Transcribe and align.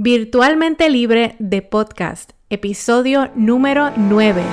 Virtualmente 0.00 0.88
Libre 0.90 1.34
de 1.40 1.60
Podcast, 1.60 2.30
episodio 2.50 3.32
número 3.34 3.90
9. 3.96 4.44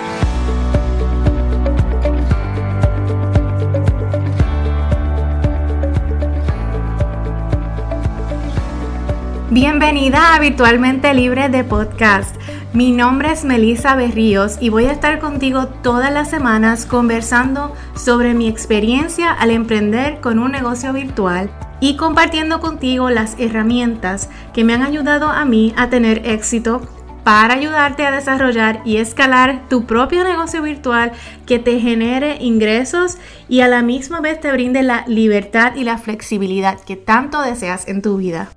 Bienvenida 9.52 10.34
a 10.34 10.40
Virtualmente 10.40 11.14
Libre 11.14 11.50
de 11.50 11.64
Podcast. 11.64 12.36
Mi 12.74 12.92
nombre 12.92 13.32
es 13.32 13.46
Melissa 13.46 13.96
Berríos 13.96 14.58
y 14.60 14.70
voy 14.70 14.86
a 14.86 14.94
estar 14.94 15.20
contigo 15.20 15.68
todas 15.68 16.12
las 16.12 16.28
semanas 16.28 16.88
conversando 16.88 17.76
sobre 17.96 18.34
mi 18.34 18.48
experiencia 18.48 19.32
al 19.32 19.52
emprender 19.52 20.22
con 20.22 20.40
un 20.40 20.54
negocio 20.54 20.92
virtual 20.92 21.52
y 21.80 21.98
compartiendo 21.98 22.60
contigo 22.60 23.10
las 23.10 23.36
herramientas 23.40 24.30
que 24.54 24.64
me 24.64 24.74
han 24.74 24.84
ayudado 24.84 25.28
a 25.28 25.46
mí 25.46 25.74
a 25.78 25.90
tener 25.90 26.28
éxito 26.28 26.82
para 27.26 27.56
ayudarte 27.56 28.06
a 28.06 28.12
desarrollar 28.12 28.82
y 28.86 28.98
escalar 28.98 29.68
tu 29.68 29.86
propio 29.86 30.24
negocio 30.24 30.62
virtual 30.62 31.12
que 31.48 31.58
te 31.58 31.80
genere 31.80 32.38
ingresos 32.40 33.18
y 33.50 33.62
a 33.62 33.68
la 33.68 33.82
misma 33.82 34.22
vez 34.22 34.40
te 34.40 34.52
brinde 34.52 34.84
la 34.84 35.04
libertad 35.08 35.76
y 35.76 35.84
la 35.84 35.98
flexibilidad 35.98 36.80
que 36.80 36.96
tanto 36.96 37.42
deseas 37.42 37.88
en 37.88 38.04
tu 38.04 38.18
vida. 38.18 38.52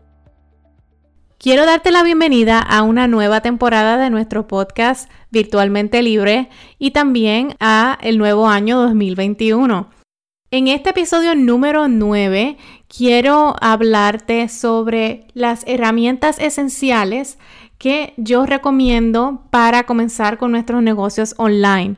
Quiero 1.38 1.64
darte 1.64 1.92
la 1.92 2.02
bienvenida 2.02 2.58
a 2.58 2.82
una 2.82 3.06
nueva 3.06 3.40
temporada 3.40 3.96
de 3.96 4.10
nuestro 4.10 4.46
podcast 4.46 5.08
Virtualmente 5.30 6.02
Libre 6.02 6.50
y 6.78 6.90
también 6.90 7.54
a 7.60 7.96
el 8.02 8.18
nuevo 8.18 8.48
año 8.48 8.78
2021. 8.80 9.88
En 10.50 10.66
este 10.66 10.90
episodio 10.90 11.34
número 11.34 11.88
9 11.88 12.56
quiero 12.88 13.54
hablarte 13.60 14.48
sobre 14.48 15.26
las 15.34 15.64
herramientas 15.66 16.38
esenciales 16.38 17.38
que 17.78 18.14
yo 18.16 18.46
recomiendo 18.46 19.42
para 19.50 19.84
comenzar 19.84 20.38
con 20.38 20.50
nuestros 20.50 20.82
negocios 20.82 21.34
online. 21.38 21.96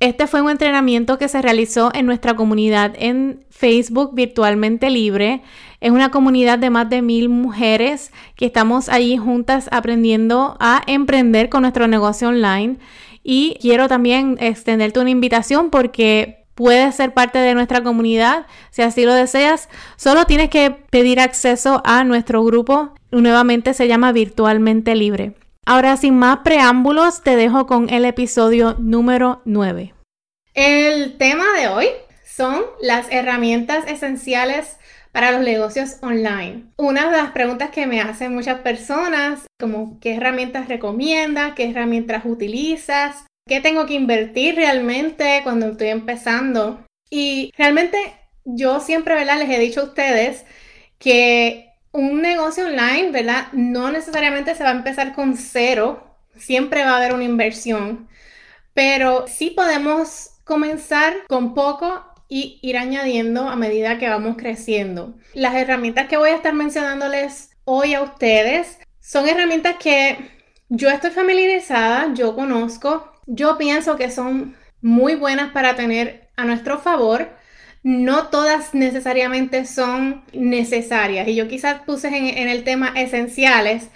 Este 0.00 0.26
fue 0.26 0.42
un 0.42 0.50
entrenamiento 0.50 1.16
que 1.16 1.28
se 1.28 1.40
realizó 1.40 1.92
en 1.94 2.06
nuestra 2.06 2.34
comunidad 2.34 2.92
en 2.96 3.44
Facebook 3.50 4.16
Virtualmente 4.16 4.90
Libre. 4.90 5.42
Es 5.80 5.92
una 5.92 6.10
comunidad 6.10 6.58
de 6.58 6.70
más 6.70 6.90
de 6.90 7.02
mil 7.02 7.28
mujeres 7.28 8.10
que 8.34 8.46
estamos 8.46 8.88
allí 8.88 9.16
juntas 9.16 9.68
aprendiendo 9.70 10.56
a 10.58 10.82
emprender 10.88 11.48
con 11.50 11.62
nuestro 11.62 11.86
negocio 11.86 12.30
online. 12.30 12.78
Y 13.22 13.58
quiero 13.60 13.86
también 13.86 14.38
extenderte 14.40 14.98
una 14.98 15.10
invitación 15.10 15.70
porque 15.70 16.41
puedes 16.54 16.94
ser 16.94 17.14
parte 17.14 17.38
de 17.38 17.54
nuestra 17.54 17.82
comunidad 17.82 18.46
si 18.70 18.82
así 18.82 19.04
lo 19.04 19.14
deseas. 19.14 19.68
Solo 19.96 20.24
tienes 20.24 20.50
que 20.50 20.70
pedir 20.90 21.20
acceso 21.20 21.82
a 21.84 22.04
nuestro 22.04 22.44
grupo. 22.44 22.94
Nuevamente 23.10 23.74
se 23.74 23.88
llama 23.88 24.12
Virtualmente 24.12 24.94
Libre. 24.94 25.34
Ahora, 25.64 25.96
sin 25.96 26.18
más 26.18 26.38
preámbulos, 26.38 27.22
te 27.22 27.36
dejo 27.36 27.66
con 27.66 27.88
el 27.88 28.04
episodio 28.04 28.74
número 28.78 29.42
9. 29.44 29.94
El 30.54 31.16
tema 31.18 31.44
de 31.56 31.68
hoy 31.68 31.86
son 32.24 32.62
las 32.80 33.06
herramientas 33.10 33.84
esenciales 33.86 34.76
para 35.12 35.30
los 35.30 35.42
negocios 35.42 35.98
online. 36.02 36.64
Una 36.76 37.10
de 37.10 37.16
las 37.16 37.30
preguntas 37.30 37.70
que 37.70 37.86
me 37.86 38.00
hacen 38.00 38.34
muchas 38.34 38.60
personas, 38.60 39.46
como 39.60 40.00
qué 40.00 40.14
herramientas 40.14 40.68
recomiendas, 40.68 41.52
qué 41.54 41.70
herramientas 41.70 42.24
utilizas, 42.24 43.26
qué 43.46 43.60
tengo 43.60 43.86
que 43.86 43.94
invertir 43.94 44.56
realmente 44.56 45.40
cuando 45.42 45.68
estoy 45.68 45.88
empezando. 45.88 46.84
Y 47.10 47.52
realmente 47.56 47.98
yo 48.44 48.80
siempre, 48.80 49.14
¿verdad? 49.14 49.38
Les 49.38 49.50
he 49.50 49.58
dicho 49.58 49.80
a 49.80 49.84
ustedes 49.84 50.44
que 50.98 51.72
un 51.92 52.22
negocio 52.22 52.66
online, 52.66 53.10
¿verdad? 53.10 53.48
No 53.52 53.90
necesariamente 53.90 54.54
se 54.54 54.64
va 54.64 54.70
a 54.70 54.74
empezar 54.74 55.14
con 55.14 55.36
cero, 55.36 56.16
siempre 56.36 56.84
va 56.84 56.92
a 56.92 56.96
haber 56.96 57.12
una 57.12 57.24
inversión, 57.24 58.08
pero 58.72 59.26
sí 59.28 59.50
podemos 59.50 60.30
comenzar 60.44 61.14
con 61.28 61.54
poco 61.54 62.04
y 62.28 62.58
ir 62.62 62.78
añadiendo 62.78 63.48
a 63.48 63.56
medida 63.56 63.98
que 63.98 64.08
vamos 64.08 64.36
creciendo. 64.38 65.14
Las 65.34 65.54
herramientas 65.54 66.08
que 66.08 66.16
voy 66.16 66.30
a 66.30 66.36
estar 66.36 66.54
mencionándoles 66.54 67.50
hoy 67.64 67.92
a 67.92 68.02
ustedes 68.02 68.78
son 69.00 69.28
herramientas 69.28 69.76
que 69.78 70.30
yo 70.70 70.88
estoy 70.88 71.10
familiarizada, 71.10 72.14
yo 72.14 72.34
conozco, 72.34 73.11
yo 73.26 73.58
pienso 73.58 73.96
que 73.96 74.10
son 74.10 74.56
muy 74.80 75.14
buenas 75.14 75.52
para 75.52 75.76
tener 75.76 76.28
a 76.36 76.44
nuestro 76.44 76.78
favor. 76.78 77.30
No 77.82 78.28
todas 78.28 78.74
necesariamente 78.74 79.64
son 79.66 80.24
necesarias 80.32 81.26
y 81.26 81.34
yo 81.34 81.48
quizás 81.48 81.82
puse 81.82 82.08
en, 82.08 82.48
el 82.48 82.62
tema 82.64 82.92
esenciales, 82.94 83.88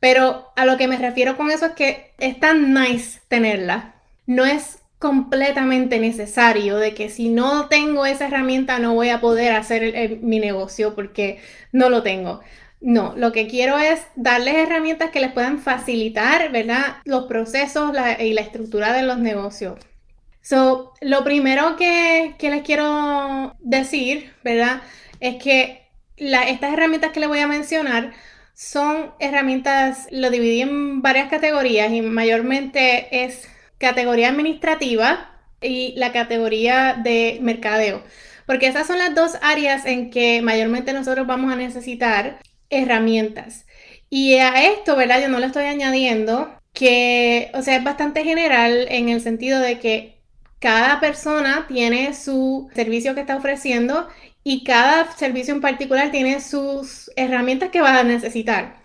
pero 0.00 0.52
a 0.56 0.64
lo 0.64 0.76
que 0.76 0.88
me 0.88 0.96
refiero 0.96 1.36
con 1.36 1.50
eso 1.50 1.66
es 1.66 1.72
que 1.72 2.12
es 2.18 2.38
tan 2.40 2.72
nice 2.72 3.20
tenerla. 3.28 3.94
No 4.26 4.44
es 4.46 4.78
completamente 4.98 5.98
necesario 5.98 6.78
de 6.78 6.94
que 6.94 7.10
si 7.10 7.28
no 7.28 7.68
tengo 7.68 8.06
esa 8.06 8.26
herramienta 8.26 8.78
no 8.78 8.94
voy 8.94 9.10
a 9.10 9.20
poder 9.20 9.52
hacer 9.52 10.18
mi 10.22 10.40
negocio 10.40 10.94
porque 10.94 11.40
no 11.72 11.90
lo 11.90 12.02
tengo. 12.02 12.40
No, 12.84 13.14
lo 13.16 13.32
que 13.32 13.46
quiero 13.46 13.78
es 13.78 14.02
darles 14.14 14.56
herramientas 14.56 15.08
que 15.10 15.18
les 15.18 15.32
puedan 15.32 15.58
facilitar, 15.58 16.52
¿verdad? 16.52 16.96
Los 17.06 17.24
procesos 17.24 17.92
y 18.20 18.34
la 18.34 18.42
estructura 18.42 18.92
de 18.92 19.02
los 19.02 19.16
negocios. 19.16 19.78
So, 20.42 20.92
lo 21.00 21.24
primero 21.24 21.76
que, 21.76 22.34
les 22.38 22.62
quiero 22.62 23.56
decir, 23.60 24.34
¿verdad? 24.44 24.82
Es 25.18 25.42
que 25.42 25.88
estas 26.18 26.74
herramientas 26.74 27.12
que 27.12 27.20
les 27.20 27.28
voy 27.30 27.38
a 27.38 27.46
mencionar 27.46 28.12
son 28.52 29.14
herramientas, 29.18 30.06
lo 30.10 30.28
dividí 30.28 30.60
en 30.60 31.00
varias 31.00 31.30
categorías 31.30 31.90
y 31.90 32.02
mayormente 32.02 33.24
es 33.24 33.48
categoría 33.78 34.28
administrativa 34.28 35.30
y 35.62 35.94
la 35.96 36.12
categoría 36.12 37.00
de 37.02 37.38
mercadeo. 37.40 38.04
Porque 38.44 38.66
esas 38.66 38.86
son 38.86 38.98
las 38.98 39.14
dos 39.14 39.38
áreas 39.40 39.86
en 39.86 40.10
que 40.10 40.42
mayormente 40.42 40.92
nosotros 40.92 41.26
vamos 41.26 41.50
a 41.50 41.56
necesitar 41.56 42.40
herramientas. 42.74 43.66
Y 44.10 44.34
a 44.36 44.64
esto, 44.72 44.96
¿verdad? 44.96 45.20
Yo 45.20 45.28
no 45.28 45.38
le 45.38 45.46
estoy 45.46 45.64
añadiendo 45.64 46.50
que, 46.72 47.50
o 47.54 47.62
sea, 47.62 47.76
es 47.76 47.84
bastante 47.84 48.24
general 48.24 48.86
en 48.90 49.08
el 49.08 49.20
sentido 49.20 49.60
de 49.60 49.78
que 49.78 50.20
cada 50.58 51.00
persona 51.00 51.66
tiene 51.68 52.14
su 52.14 52.70
servicio 52.74 53.14
que 53.14 53.20
está 53.20 53.36
ofreciendo 53.36 54.08
y 54.42 54.64
cada 54.64 55.10
servicio 55.12 55.54
en 55.54 55.60
particular 55.60 56.10
tiene 56.10 56.40
sus 56.40 57.10
herramientas 57.16 57.70
que 57.70 57.80
va 57.80 57.98
a 57.98 58.04
necesitar. 58.04 58.76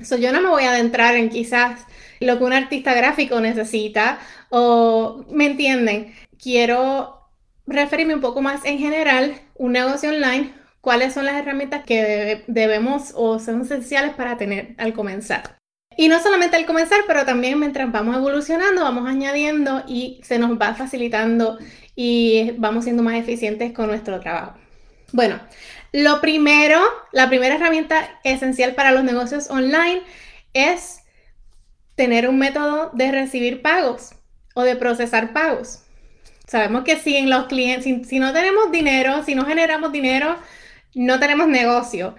So, 0.00 0.16
yo 0.16 0.32
no 0.32 0.40
me 0.40 0.48
voy 0.48 0.64
a 0.64 0.70
adentrar 0.70 1.16
en 1.16 1.28
quizás 1.30 1.80
lo 2.20 2.38
que 2.38 2.44
un 2.44 2.52
artista 2.52 2.94
gráfico 2.94 3.40
necesita 3.40 4.18
o, 4.50 5.24
¿me 5.30 5.46
entienden? 5.46 6.14
Quiero 6.42 7.20
referirme 7.66 8.14
un 8.14 8.20
poco 8.20 8.42
más 8.42 8.64
en 8.64 8.78
general, 8.78 9.40
un 9.56 9.72
negocio 9.72 10.10
online 10.10 10.54
cuáles 10.80 11.14
son 11.14 11.26
las 11.26 11.36
herramientas 11.36 11.84
que 11.84 12.44
debemos 12.46 13.12
o 13.14 13.38
son 13.38 13.62
esenciales 13.62 14.14
para 14.14 14.36
tener 14.36 14.74
al 14.78 14.92
comenzar. 14.92 15.58
Y 15.96 16.08
no 16.08 16.20
solamente 16.20 16.56
al 16.56 16.66
comenzar, 16.66 17.00
pero 17.06 17.24
también 17.24 17.58
mientras 17.58 17.90
vamos 17.92 18.16
evolucionando, 18.16 18.82
vamos 18.82 19.08
añadiendo 19.08 19.82
y 19.86 20.20
se 20.22 20.38
nos 20.38 20.58
va 20.58 20.74
facilitando 20.74 21.58
y 21.94 22.52
vamos 22.56 22.84
siendo 22.84 23.02
más 23.02 23.16
eficientes 23.16 23.72
con 23.72 23.88
nuestro 23.88 24.20
trabajo. 24.20 24.54
Bueno, 25.12 25.40
lo 25.92 26.20
primero, 26.20 26.80
la 27.12 27.28
primera 27.28 27.56
herramienta 27.56 28.08
esencial 28.22 28.74
para 28.74 28.92
los 28.92 29.04
negocios 29.04 29.50
online 29.50 30.02
es 30.54 31.00
tener 31.96 32.28
un 32.28 32.38
método 32.38 32.90
de 32.94 33.10
recibir 33.10 33.60
pagos 33.60 34.12
o 34.54 34.62
de 34.62 34.76
procesar 34.76 35.32
pagos. 35.32 35.82
Sabemos 36.46 36.84
que 36.84 36.96
si 36.96 37.16
en 37.16 37.28
los 37.28 37.46
clientes, 37.46 38.08
si 38.08 38.18
no 38.18 38.32
tenemos 38.32 38.72
dinero, 38.72 39.22
si 39.24 39.34
no 39.34 39.44
generamos 39.44 39.92
dinero, 39.92 40.36
no 40.94 41.20
tenemos 41.20 41.48
negocio. 41.48 42.14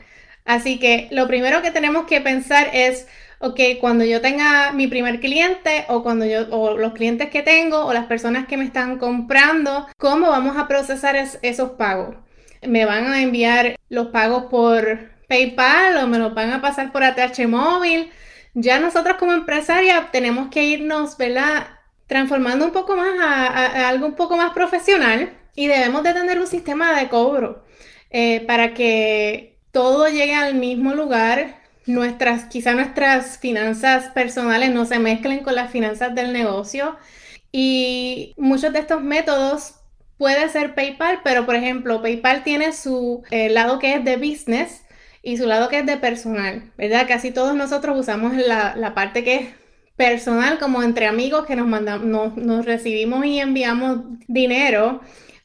Así 0.46 0.80
que 0.80 1.08
lo 1.12 1.28
primero 1.28 1.62
que 1.62 1.72
tenemos 1.72 2.06
que 2.06 2.22
pensar 2.22 2.70
es, 2.74 3.08
ok, 3.40 3.60
cuando 3.80 4.04
yo 4.06 4.22
tenga 4.22 4.72
mi 4.72 4.88
primer 4.88 5.20
cliente 5.20 5.86
o 5.88 6.04
cuando 6.04 6.26
yo, 6.26 6.48
o 6.52 6.78
los 6.78 6.94
clientes 6.94 7.30
que 7.30 7.42
tengo 7.42 7.86
o 7.86 7.94
las 7.94 8.06
personas 8.06 8.48
que 8.48 8.58
me 8.58 8.66
están 8.66 8.98
comprando, 8.98 9.88
¿cómo 9.98 10.30
vamos 10.30 10.58
a 10.58 10.68
procesar 10.68 11.16
esos 11.16 11.72
pagos? 11.72 12.16
¿Me 12.62 12.86
van 12.86 13.12
a 13.12 13.22
enviar 13.22 13.76
los 13.90 14.08
pagos 14.08 14.46
por 14.46 15.12
PayPal 15.28 15.98
o 15.98 16.08
me 16.08 16.20
los 16.20 16.34
van 16.34 16.52
a 16.52 16.62
pasar 16.62 16.92
por 16.92 17.04
ATH 17.04 17.48
móvil? 17.48 18.12
Ya 18.54 18.80
nosotros 18.80 19.18
como 19.18 19.34
empresaria 19.34 20.10
tenemos 20.12 20.50
que 20.50 20.64
irnos, 20.64 21.18
¿verdad? 21.18 21.68
Transformando 22.08 22.66
un 22.66 22.72
poco 22.72 22.96
más 22.96 23.20
a 23.20 23.90
algo 23.90 24.06
un 24.06 24.16
poco 24.16 24.38
más 24.38 24.52
profesional 24.52 25.38
y 25.56 25.68
debemos 25.68 26.04
de 26.04 26.14
tener 26.14 26.40
un 26.40 26.48
sistema 26.48 26.94
de 27.00 27.08
cobro. 27.10 27.64
Eh, 28.12 28.42
para 28.46 28.74
que 28.74 29.58
todo 29.72 30.08
llegue 30.08 30.36
al 30.36 30.56
mismo 30.56 30.94
lugar, 30.94 31.62
nuestras, 31.86 32.46
quizá 32.46 32.74
nuestras 32.74 33.38
finanzas 33.40 34.10
personales 34.10 34.72
no 34.72 34.86
se 34.86 35.00
mezclen 35.00 35.40
con 35.40 35.56
las 35.56 35.72
finanzas 35.72 36.14
del 36.14 36.34
negocio. 36.34 36.98
Y 37.52 38.34
muchos 38.38 38.72
de 38.74 38.80
estos 38.80 39.02
métodos 39.02 39.76
puede 40.18 40.48
ser 40.50 40.76
PayPal, 40.76 41.22
pero 41.24 41.46
por 41.46 41.56
ejemplo, 41.56 42.02
PayPal 42.02 42.44
tiene 42.44 42.74
su 42.74 43.24
eh, 43.32 43.50
lado 43.50 43.80
que 43.80 43.96
es 43.96 44.06
de 44.06 44.18
business 44.18 44.84
y 45.24 45.38
su 45.38 45.48
lado 45.48 45.68
que 45.68 45.80
es 45.80 45.86
de 45.86 45.98
personal, 45.98 46.72
¿verdad? 46.78 47.08
Casi 47.08 47.32
todos 47.32 47.56
nosotros 47.56 48.00
usamos 48.00 48.36
la, 48.36 48.94
parte 48.96 49.24
que 49.24 49.36
es 49.36 49.48
personal, 49.96 50.60
como 50.60 50.84
entre 50.84 51.08
amigos 51.08 51.46
que 51.46 51.56
nos 51.56 51.68
mandamos, 51.68 52.38
nos, 52.38 52.66
recibimos 52.66 53.26
y 53.26 53.40
enviamos 53.40 54.00
dinero, 54.28 55.02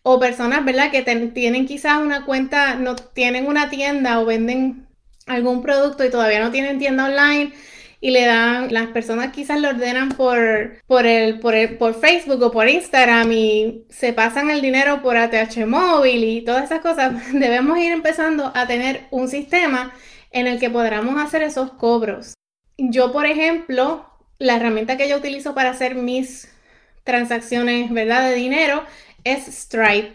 o 0.09 0.21
personas, 0.21 0.65
¿verdad? 0.65 0.93
Que 0.93 1.03
tienen 1.03 1.67
quizás 1.67 1.99
una 1.99 2.25
cuenta, 2.25 2.77
no 2.77 2.95
tienen 2.95 3.49
una 3.49 3.71
tienda 3.71 4.21
o 4.21 4.25
venden 4.25 4.87
algún 5.27 5.63
producto 5.63 6.05
y 6.05 6.11
todavía 6.11 6.39
no 6.39 6.53
tienen 6.53 6.79
tienda 6.79 7.07
online 7.07 7.53
y 8.01 8.13
le 8.13 8.25
dan, 8.25 8.73
las 8.73 8.87
personas 8.91 9.33
quizás 9.33 9.61
lo 9.61 9.71
ordenan 9.71 10.11
por, 10.11 10.81
por, 10.87 11.07
el, 11.07 11.41
por, 11.41 11.57
el, 11.57 11.77
por 11.77 11.99
Facebook 11.99 12.41
o 12.41 12.53
por 12.53 12.69
Instagram 12.69 13.33
y 13.33 13.85
se 13.91 14.13
pasan 14.13 14.49
el 14.49 14.63
dinero 14.63 15.03
por 15.03 15.17
ATH 15.17 15.67
móvil 15.67 16.23
y 16.23 16.45
todas 16.45 16.67
esas 16.67 16.83
cosas, 16.83 17.13
debemos 17.33 17.77
ir 17.79 17.91
empezando 17.91 18.53
a 18.55 18.65
tener 18.69 19.09
un 19.11 19.27
sistema 19.27 19.93
en 20.31 20.47
el 20.47 20.61
que 20.61 20.71
podamos 20.71 21.21
hacer 21.21 21.43
esos 21.43 21.73
cobros. 21.73 22.35
Yo, 22.79 23.11
por 23.11 23.27
ejemplo, 23.27 24.09
la 24.39 24.55
herramienta 24.55 24.97
que 24.97 25.09
yo 25.09 25.17
utilizo 25.17 25.53
para 25.53 25.71
hacer 25.71 25.97
mis 25.97 26.49
transacciones, 27.03 27.91
¿verdad? 27.91 28.31
De 28.31 28.37
dinero 28.37 28.85
es 29.33 29.47
Stripe. 29.47 30.13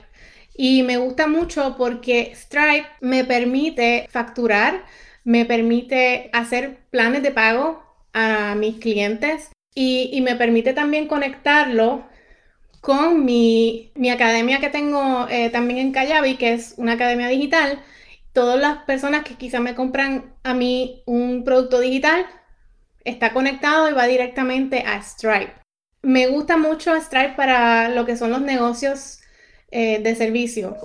Y 0.55 0.83
me 0.83 0.97
gusta 0.97 1.27
mucho 1.27 1.75
porque 1.77 2.33
Stripe 2.35 2.87
me 2.99 3.23
permite 3.23 4.07
facturar 4.11 4.83
me 5.23 5.45
permite 5.45 6.29
hacer 6.33 6.79
planes 6.89 7.23
de 7.23 7.31
pago 7.31 7.83
a 8.13 8.55
mis 8.55 8.77
clientes 8.77 9.51
y, 9.73 10.19
me 10.21 10.35
permite 10.35 10.73
también 10.73 11.07
conectarlo 11.07 12.05
con 12.81 13.23
mi, 13.25 13.91
academia 14.11 14.59
que 14.59 14.69
tengo 14.69 15.27
eh, 15.29 15.49
también 15.49 15.79
en 15.79 15.91
Callavi, 15.91 16.35
que 16.35 16.53
es 16.53 16.73
una 16.77 16.93
academia 16.93 17.27
digital. 17.27 17.81
Todas 18.33 18.59
las 18.59 18.83
personas 18.83 19.23
que 19.23 19.35
quizá 19.35 19.59
me 19.59 19.75
compran 19.75 20.33
a 20.43 20.53
mí 20.53 21.03
un 21.05 21.43
producto 21.43 21.79
digital 21.79 22.25
está 23.05 23.33
conectado 23.33 23.89
y 23.89 23.93
va 23.93 24.07
directamente 24.07 24.83
a 24.85 25.01
Stripe. 25.01 25.60
Me 26.03 26.27
gusta 26.27 26.57
mucho 26.57 26.95
Stripe 26.99 27.35
para 27.35 27.89
lo 27.89 28.05
que 28.05 28.17
son 28.17 28.31
los 28.31 28.41
negocios 28.41 29.19
eh, 29.69 29.99
de 30.01 30.15
servicio. 30.15 30.77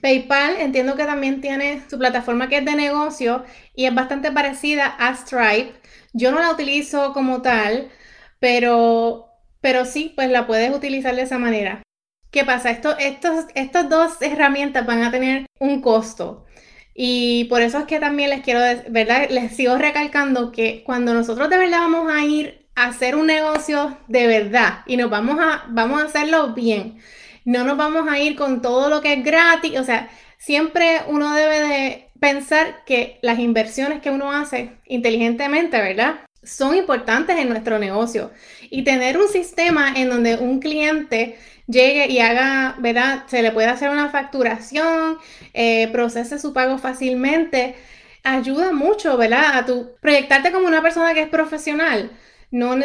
PayPal 0.00 0.56
entiendo 0.60 0.94
que 0.94 1.04
también 1.04 1.40
tiene 1.40 1.82
su 1.90 1.98
plataforma 1.98 2.48
que 2.48 2.58
es 2.58 2.64
de 2.64 2.76
negocio 2.76 3.44
y 3.74 3.86
es 3.86 3.94
bastante 3.94 4.30
parecida 4.30 4.86
a 4.98 5.14
Stripe. 5.14 5.74
Yo 6.12 6.30
no 6.30 6.38
la 6.38 6.52
utilizo 6.52 7.12
como 7.12 7.42
tal, 7.42 7.90
pero, 8.38 9.26
pero 9.60 9.84
sí, 9.84 10.12
pues 10.14 10.30
la 10.30 10.46
puedes 10.46 10.74
utilizar 10.74 11.16
de 11.16 11.22
esa 11.22 11.38
manera. 11.38 11.82
¿Qué 12.30 12.44
pasa? 12.44 12.70
Esto, 12.70 12.96
estos, 12.98 13.46
estas 13.54 13.88
dos 13.88 14.20
herramientas 14.20 14.86
van 14.86 15.02
a 15.02 15.10
tener 15.10 15.46
un 15.58 15.80
costo. 15.80 16.46
Y 16.94 17.44
por 17.44 17.62
eso 17.62 17.78
es 17.78 17.84
que 17.86 18.00
también 18.00 18.30
les 18.30 18.42
quiero, 18.42 18.60
¿verdad? 18.90 19.28
Les 19.30 19.54
sigo 19.56 19.76
recalcando 19.78 20.52
que 20.52 20.82
cuando 20.84 21.14
nosotros 21.14 21.48
de 21.50 21.58
verdad 21.58 21.78
vamos 21.80 22.10
a 22.12 22.24
ir 22.24 22.57
hacer 22.86 23.16
un 23.16 23.26
negocio 23.26 23.98
de 24.06 24.26
verdad 24.26 24.80
y 24.86 24.96
nos 24.96 25.10
vamos 25.10 25.38
a, 25.40 25.64
vamos 25.68 26.02
a 26.02 26.06
hacerlo 26.06 26.54
bien 26.54 27.00
no 27.48 27.64
nos 27.64 27.78
vamos 27.78 28.06
a 28.10 28.18
ir 28.18 28.36
con 28.36 28.60
todo 28.60 28.90
lo 28.90 29.00
que 29.00 29.14
es 29.14 29.24
gratis, 29.24 29.78
o 29.78 29.84
sea, 29.84 30.10
siempre 30.36 31.00
uno 31.06 31.32
debe 31.32 31.60
de 31.60 32.10
pensar 32.20 32.84
que 32.84 33.18
las 33.22 33.38
inversiones 33.38 34.02
que 34.02 34.10
uno 34.10 34.30
hace 34.32 34.72
inteligentemente, 34.84 35.78
¿verdad? 35.78 36.16
Son 36.42 36.76
importantes 36.76 37.38
en 37.38 37.48
nuestro 37.48 37.78
negocio. 37.78 38.32
Y 38.68 38.84
tener 38.84 39.16
un 39.16 39.28
sistema 39.28 39.94
en 39.96 40.10
donde 40.10 40.36
un 40.36 40.60
cliente 40.60 41.38
llegue 41.66 42.08
y 42.12 42.18
haga, 42.18 42.76
¿verdad? 42.80 43.24
Se 43.28 43.40
le 43.40 43.50
puede 43.50 43.68
hacer 43.68 43.88
una 43.88 44.10
facturación, 44.10 45.16
eh, 45.54 45.88
procese 45.90 46.38
su 46.38 46.52
pago 46.52 46.76
fácilmente, 46.76 47.76
ayuda 48.24 48.72
mucho, 48.72 49.16
¿verdad? 49.16 49.56
A 49.56 49.64
tu 49.64 49.92
proyectarte 50.02 50.52
como 50.52 50.66
una 50.66 50.82
persona 50.82 51.14
que 51.14 51.22
es 51.22 51.28
profesional 51.30 52.10
no, 52.50 52.76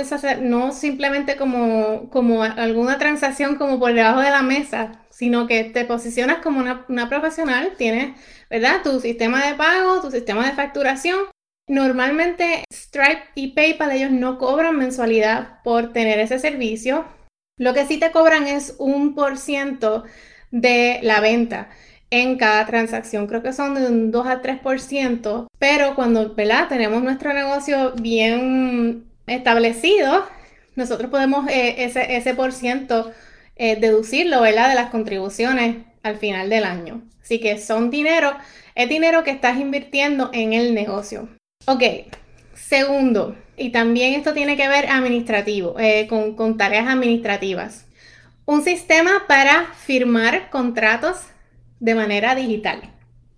no 0.42 0.72
simplemente 0.72 1.36
como, 1.36 2.10
como 2.10 2.44
alguna 2.44 2.98
transacción 2.98 3.56
como 3.56 3.80
por 3.80 3.94
debajo 3.94 4.20
de 4.20 4.30
la 4.30 4.42
mesa, 4.42 5.04
sino 5.10 5.48
que 5.48 5.64
te 5.64 5.86
posicionas 5.86 6.40
como 6.40 6.60
una, 6.60 6.86
una 6.90 7.10
profesional, 7.10 7.74
tienes, 7.78 8.20
¿verdad? 8.50 8.82
Tu 8.84 9.00
sistema 9.00 9.46
de 9.46 9.56
pago, 9.56 10.02
tu 10.02 10.12
sistema 10.12 10.46
de 10.48 10.54
facturación. 10.54 11.20
Normalmente 11.68 12.66
Stripe 12.74 13.24
y 13.36 13.54
PayPal 13.54 13.92
ellos 13.92 14.12
no 14.12 14.38
cobran 14.38 14.78
mensualidad 14.78 15.62
por 15.64 15.94
tener 15.94 16.20
ese 16.20 16.40
servicio. 16.40 17.06
Lo 17.58 17.74
que 17.74 17.86
sí 17.86 18.00
te 18.00 18.12
cobran 18.12 18.48
es 18.48 18.76
un 18.80 19.16
por 19.16 19.38
ciento 19.38 20.04
de 20.52 21.00
la 21.04 21.22
venta 21.22 21.70
en 22.10 22.38
cada 22.38 22.66
transacción. 22.66 23.28
Creo 23.28 23.42
que 23.42 23.54
son 23.54 23.76
de 23.76 23.88
un 23.88 24.12
2 24.12 24.28
a 24.28 24.42
3%, 24.42 25.48
pero 25.58 25.96
cuando 25.96 26.36
¿verdad? 26.36 26.68
tenemos 26.68 27.02
nuestro 27.02 27.34
negocio 27.34 27.94
bien 27.94 29.13
establecido, 29.28 30.26
nosotros 30.76 31.10
podemos 31.10 31.48
eh, 31.50 31.84
ese, 31.84 32.16
ese 32.16 32.34
por 32.34 32.52
ciento 32.52 33.12
eh, 33.56 33.76
deducirlo, 33.76 34.42
¿verdad? 34.42 34.70
De 34.70 34.76
las 34.76 34.90
contribuciones 34.90 35.78
al 36.02 36.18
final 36.18 36.50
del 36.50 36.66
año. 36.66 37.02
Así 37.22 37.40
que 37.40 37.58
son 37.58 37.90
dinero, 37.90 38.36
es 38.76 38.90
dinero 38.90 39.24
que 39.24 39.32
estás 39.32 39.58
invirtiendo 39.58 40.30
en 40.34 40.54
el 40.54 40.74
negocio. 40.74 41.30
Ok, 41.66 41.84
segundo, 42.54 43.38
y 43.56 43.70
también 43.70 44.14
esto 44.14 44.34
tiene 44.34 44.58
que 44.58 44.68
ver 44.68 44.88
administrativo, 44.90 45.80
eh, 45.80 46.08
con, 46.08 46.36
con 46.36 46.58
tareas 46.58 46.88
administrativas. 46.88 47.86
Un 48.46 48.64
sistema 48.64 49.24
para 49.28 49.68
firmar 49.74 50.50
contratos 50.50 51.22
de 51.80 51.96
manera 51.96 52.36
digital. 52.36 52.82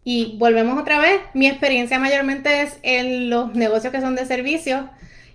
Y 0.04 0.36
volvemos 0.38 0.80
otra 0.80 1.00
vez, 1.00 1.20
mi 1.34 1.48
experiencia 1.48 2.00
mayormente 2.00 2.62
es 2.62 2.80
en 2.84 3.30
los 3.30 3.54
negocios 3.54 3.92
que 3.92 4.02
son 4.02 4.16
de 4.16 4.26
servicios, 4.26 4.86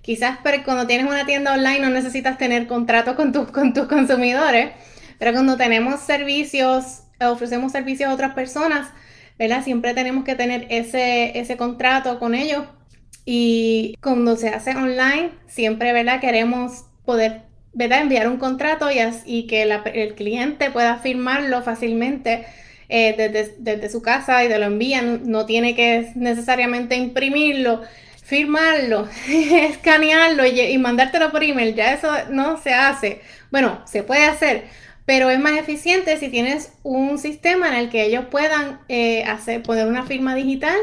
Quizás 0.03 0.39
cuando 0.65 0.87
tienes 0.87 1.07
una 1.07 1.27
tienda 1.27 1.53
online 1.53 1.81
no 1.81 1.91
necesitas 1.91 2.39
tener 2.39 2.67
contrato 2.67 3.17
con, 3.17 3.33
tus 3.33 3.51
con 3.51 3.75
tus 3.75 3.87
consumidores, 3.87 4.73
pero 5.19 5.33
cuando 5.33 5.57
tenemos 5.57 6.01
servicios, 6.01 7.03
ofrecemos 7.21 7.73
servicios 7.73 8.11
a 8.11 8.15
otras 8.15 8.35
personas, 8.35 8.89
¿verdad? 9.39 9.63
Siempre 9.63 9.93
tenemos 9.93 10.25
que 10.25 10.35
tener 10.35 10.67
ese, 10.71 11.39
ese 11.39 11.57
contrato 11.57 12.19
con 12.19 12.35
ellos. 12.35 12.65
Y 13.27 13.95
cuando 14.03 14.37
se 14.37 14.49
hace 14.49 14.71
online, 14.71 15.33
siempre, 15.47 15.93
¿verdad? 15.93 16.21
Queremos 16.21 16.85
poder, 17.05 17.43
¿verdad? 17.75 18.01
Enviar 18.01 18.29
un 18.29 18.39
contrato 18.39 18.91
y, 18.91 18.99
y 19.27 19.47
que 19.47 19.63
el 19.63 20.15
cliente 20.15 20.71
pueda 20.71 20.97
firmarlo 20.97 21.63
fácilmente. 21.63 22.47
Eh, 22.93 23.15
desde, 23.17 23.55
desde, 23.59 23.89
su 23.89 24.03
casa 24.03 24.45
y 24.45 24.49
te 24.49 24.59
lo 24.59 24.67
envían, 24.67 25.31
no 25.31 25.47
tiene 25.47 25.77
que 25.77 26.11
necesariamente 26.17 26.97
imprimirlo 26.97 27.83
firmarlo, 28.31 29.09
escanearlo 29.29 30.47
y, 30.47 30.79
mandártelo 30.79 31.33
por 31.33 31.43
email, 31.43 31.75
ya 31.75 31.93
eso 31.93 32.09
no 32.31 32.63
se 32.63 32.73
hace. 32.73 33.23
Bueno, 33.51 33.83
se 33.87 34.05
puede 34.05 34.25
hacer, 34.25 34.67
pero 35.05 35.31
es 35.31 35.41
más 35.41 35.59
eficiente 35.59 36.17
si 36.17 36.29
tienes 36.29 36.73
un 36.85 37.19
sistema 37.19 37.69
en 37.69 37.75
el 37.75 37.91
que 37.91 38.07
ellos 38.07 38.27
puedan 38.31 38.79
eh, 38.89 39.25
hacer, 39.25 39.65
poner 39.65 39.89
una 39.89 40.07
firma 40.07 40.37
digital 40.37 40.77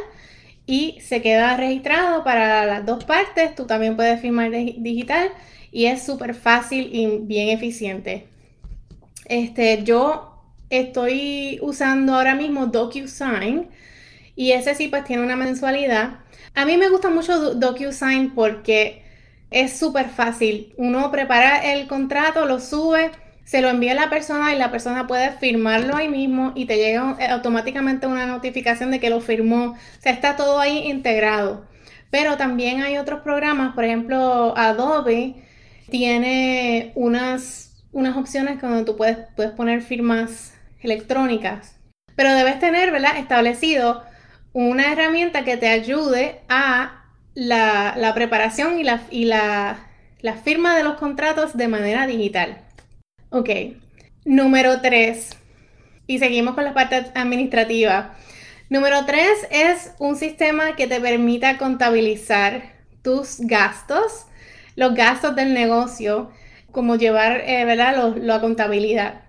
y 0.66 1.00
se 1.00 1.22
queda 1.22 1.56
registrado 1.56 2.26
para 2.26 2.66
las 2.66 2.86
dos 2.86 3.06
partes. 3.06 3.56
Tú 3.56 3.66
también 3.66 3.96
puedes 3.96 4.20
firmar 4.20 4.52
digital 4.52 5.30
y 5.72 5.86
es 5.86 6.06
súper 6.06 6.36
fácil 6.36 6.90
y 6.92 7.20
bien 7.22 7.48
eficiente. 7.48 8.28
Este, 9.24 9.84
yo 9.84 10.44
estoy 10.70 11.60
usando 11.62 12.16
ahora 12.16 12.36
mismo 12.36 12.66
DocuSign 12.66 13.70
y 14.36 14.52
ese 14.52 14.76
sí 14.76 14.90
pues 14.90 15.06
tiene 15.06 15.24
una 15.24 15.38
mensualidad. 15.38 16.27
A 16.58 16.66
mí 16.66 16.76
me 16.76 16.90
gusta 16.90 17.12
mucho 17.12 17.54
DocuSign 17.54 18.34
porque 18.34 19.04
es 19.52 19.78
súper 19.78 20.10
fácil. 20.10 20.74
Uno 20.78 21.12
prepara 21.12 21.60
el 21.72 21.86
contrato, 21.86 22.48
lo 22.48 22.60
sube, 22.60 23.12
se 23.44 23.62
lo 23.62 23.70
envía 23.70 23.92
a 23.92 23.96
la 23.96 24.10
persona 24.10 24.56
y 24.56 24.58
la 24.58 24.72
persona 24.72 25.06
puede 25.06 25.34
firmarlo 25.34 25.96
ahí 25.96 26.10
mismo 26.10 26.54
y 26.56 26.66
te 26.66 26.78
llega 26.78 27.16
automáticamente 27.30 28.08
una 28.08 28.26
notificación 28.26 28.90
de 28.90 29.00
que 29.00 29.12
lo 29.12 29.22
firmó. 29.22 29.74
O 29.74 30.02
sea, 30.02 30.12
está 30.12 30.36
todo 30.36 30.60
ahí 30.60 30.90
integrado. 30.90 31.68
Pero 32.10 32.38
también 32.38 32.82
hay 32.82 32.98
otros 32.98 33.22
programas, 33.22 33.76
por 33.76 33.84
ejemplo, 33.84 34.58
Adobe 34.58 35.36
tiene 35.92 36.92
unas, 36.96 37.86
unas 37.92 38.18
opciones 38.18 38.60
donde 38.60 38.84
tú 38.84 38.98
puedes, 38.98 39.20
puedes 39.36 39.52
poner 39.52 39.84
firmas 39.84 40.56
electrónicas. 40.82 41.76
Pero 42.16 42.34
debes 42.34 42.58
tener, 42.58 42.92
¿verdad? 42.92 43.16
Establecido 43.18 44.02
una 44.66 44.92
herramienta 44.92 45.44
que 45.44 45.56
te 45.56 45.68
ayude 45.68 46.42
a 46.50 47.04
la, 47.36 48.12
preparación 48.16 48.80
y, 48.80 48.84
la, 48.84 49.04
y 49.12 49.26
la, 49.26 49.78
firma 50.44 50.76
de 50.76 50.84
los 50.84 50.96
contratos 50.96 51.56
de 51.56 51.68
manera 51.68 52.08
digital. 52.08 52.58
Ok, 53.30 53.50
número 54.26 54.82
3. 54.82 55.30
Y 56.08 56.18
seguimos 56.18 56.56
con 56.56 56.64
la 56.64 56.74
parte 56.74 57.06
administrativa. 57.14 58.16
Número 58.70 59.06
3 59.06 59.30
es 59.52 59.92
un 60.00 60.16
sistema 60.16 60.76
que 60.76 60.88
te 60.88 61.00
permita 61.00 61.60
contabilizar 61.60 62.78
tus 63.04 63.40
gastos, 63.42 64.26
los 64.76 64.96
gastos 64.96 65.36
del 65.36 65.54
negocio, 65.54 66.32
como 66.72 66.96
llevar 66.96 67.44
eh, 67.46 67.64
¿verdad? 67.64 68.16
la 68.16 68.42
contabilidad. 68.42 69.22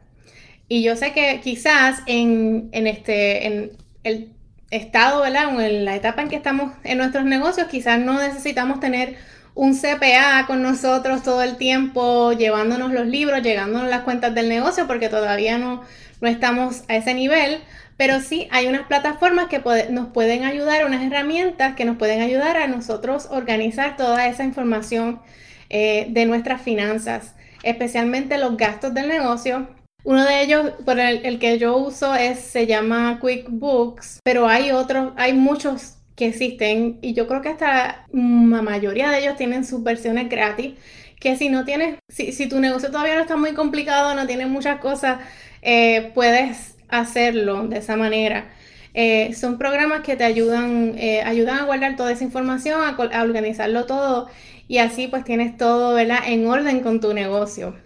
Y 0.69 0.83
yo 0.83 0.97
sé 0.97 1.13
que 1.13 1.41
quizás 1.43 2.01
en, 2.07 2.71
en 2.73 2.87
este, 2.87 3.47
en 3.47 3.73
el 4.05 4.38
estado, 4.71 5.23
¿verdad? 5.23 5.59
En 5.61 5.85
la 5.85 5.97
etapa 5.97 6.23
en 6.23 6.29
que 6.29 6.37
estamos 6.37 6.73
en 6.85 6.99
nuestros 6.99 7.25
negocios, 7.25 7.69
quizás 7.69 7.99
no 7.99 8.19
necesitamos 8.21 8.81
tener 8.81 9.17
un 9.55 9.75
CPA 9.77 10.47
con 10.47 10.63
nosotros 10.63 11.23
todo 11.23 11.43
el 11.43 11.57
tiempo, 11.57 12.33
llevándonos 12.33 12.93
los 12.93 13.07
libros, 13.07 13.43
llegándonos 13.43 13.89
las 13.89 14.03
cuentas 14.03 14.35
del 14.35 14.49
negocio, 14.49 14.87
porque 14.87 15.09
todavía 15.09 15.59
no, 15.59 15.83
no 16.21 16.29
estamos 16.29 16.85
a 16.89 16.97
ese 16.97 17.15
nivel. 17.15 17.61
Pero 17.97 18.21
sí 18.21 18.47
hay 18.53 18.69
unas 18.69 18.87
plataformas 18.87 19.49
que 19.49 19.61
nos 19.91 20.09
pueden 20.09 20.45
ayudar, 20.45 20.87
unas 20.87 21.05
herramientas 21.05 21.75
que 21.75 21.85
nos 21.85 21.97
pueden 21.97 22.21
ayudar 22.21 22.57
a 22.57 22.69
nosotros 22.69 23.27
organizar 23.31 23.97
toda 23.97 24.29
esa 24.29 24.45
información 24.45 25.21
eh, 25.69 26.07
de 26.11 26.25
nuestras 26.25 26.63
finanzas, 26.63 27.35
especialmente 27.65 28.39
los 28.39 28.57
gastos 28.57 28.95
del 28.95 29.09
negocio. 29.09 29.69
Uno 30.05 30.25
de 30.25 30.43
ellos, 30.43 30.73
por 30.85 30.99
el, 31.01 31.39
que 31.39 31.59
yo 31.59 31.77
uso, 31.77 32.15
es, 32.15 32.39
se 32.39 32.67
llama 32.67 33.19
QuickBooks, 33.21 34.21
pero 34.23 34.47
hay 34.47 34.71
otros, 34.71 35.13
hay 35.17 35.33
muchos 35.33 35.97
que 36.15 36.27
existen 36.27 36.99
y 37.03 37.15
yo 37.15 37.27
creo 37.29 37.43
que 37.43 37.49
hasta 37.49 38.07
la 38.13 38.63
mayoría 38.63 39.11
de 39.11 39.21
ellos 39.21 39.37
tienen 39.37 39.65
sus 39.65 39.83
versiones 39.83 40.29
gratis 40.29 40.75
que 41.21 41.37
si 41.37 41.49
no 41.49 41.65
tienes, 41.65 41.99
si, 42.09 42.49
tu 42.49 42.61
negocio 42.61 42.91
todavía 42.91 43.17
no 43.17 43.23
está 43.23 43.37
muy 43.37 43.53
complicado, 43.53 44.15
no 44.15 44.27
tiene 44.27 44.47
muchas 44.47 44.81
cosas, 44.81 45.19
eh, 45.63 46.13
puedes 46.15 46.77
hacerlo 46.89 47.67
de 47.67 47.79
esa 47.79 47.97
manera. 47.97 48.51
Eh, 48.95 49.35
son 49.35 49.59
programas 49.59 50.03
que 50.03 50.17
te 50.17 50.25
ayudan, 50.25 50.95
eh, 50.97 51.23
ayudan 51.23 51.59
a 51.59 51.65
guardar 51.65 51.97
toda 51.97 52.13
esa 52.13 52.25
información, 52.25 52.81
a, 52.83 53.23
organizarlo 53.23 53.87
todo 53.87 54.29
y 54.67 54.79
así 54.79 55.09
pues 55.09 55.25
tienes 55.25 55.57
todo 55.57 55.99
en 55.99 56.47
orden 56.47 56.81
con 56.81 57.01
tu 57.01 57.13
negocio. 57.15 57.77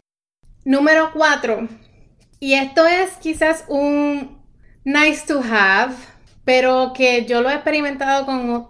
Número 0.65 1.11
cuatro, 1.13 1.69
y 2.43 2.55
esto 2.55 2.89
es 2.89 3.13
quizás 3.19 3.65
un 3.69 4.37
nice 4.83 5.25
to 5.29 5.41
have, 5.49 5.95
pero 6.45 6.93
que 6.93 7.25
yo 7.25 7.41
lo 7.41 7.49
he 7.49 7.55
experimentado 7.55 8.27
con 8.27 8.67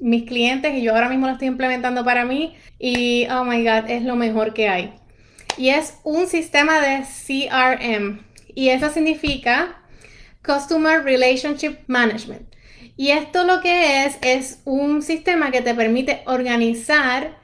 mis 0.00 0.24
clientes 0.24 0.74
y 0.74 0.82
yo 0.82 0.92
ahora 0.92 1.08
mismo 1.08 1.28
lo 1.28 1.34
estoy 1.34 1.46
implementando 1.46 2.04
para 2.04 2.24
mí 2.24 2.56
y 2.76 3.28
oh 3.28 3.44
my 3.44 3.62
god, 3.62 3.88
es 3.88 4.02
lo 4.02 4.16
mejor 4.16 4.52
que 4.52 4.68
hay. 4.68 4.94
Y 5.56 5.68
es 5.68 6.00
un 6.02 6.26
sistema 6.26 6.80
de 6.80 7.04
CRM. 7.04 8.18
Y 8.52 8.70
eso 8.70 8.90
significa 8.90 9.80
Customer 10.44 11.04
Relationship 11.04 11.76
Management. 11.86 12.52
Y 12.96 13.10
esto 13.10 13.44
lo 13.44 13.60
que 13.60 14.06
es 14.06 14.18
es 14.22 14.58
un 14.64 15.02
sistema 15.02 15.52
que 15.52 15.62
te 15.62 15.72
permite 15.72 16.22
organizar 16.26 17.38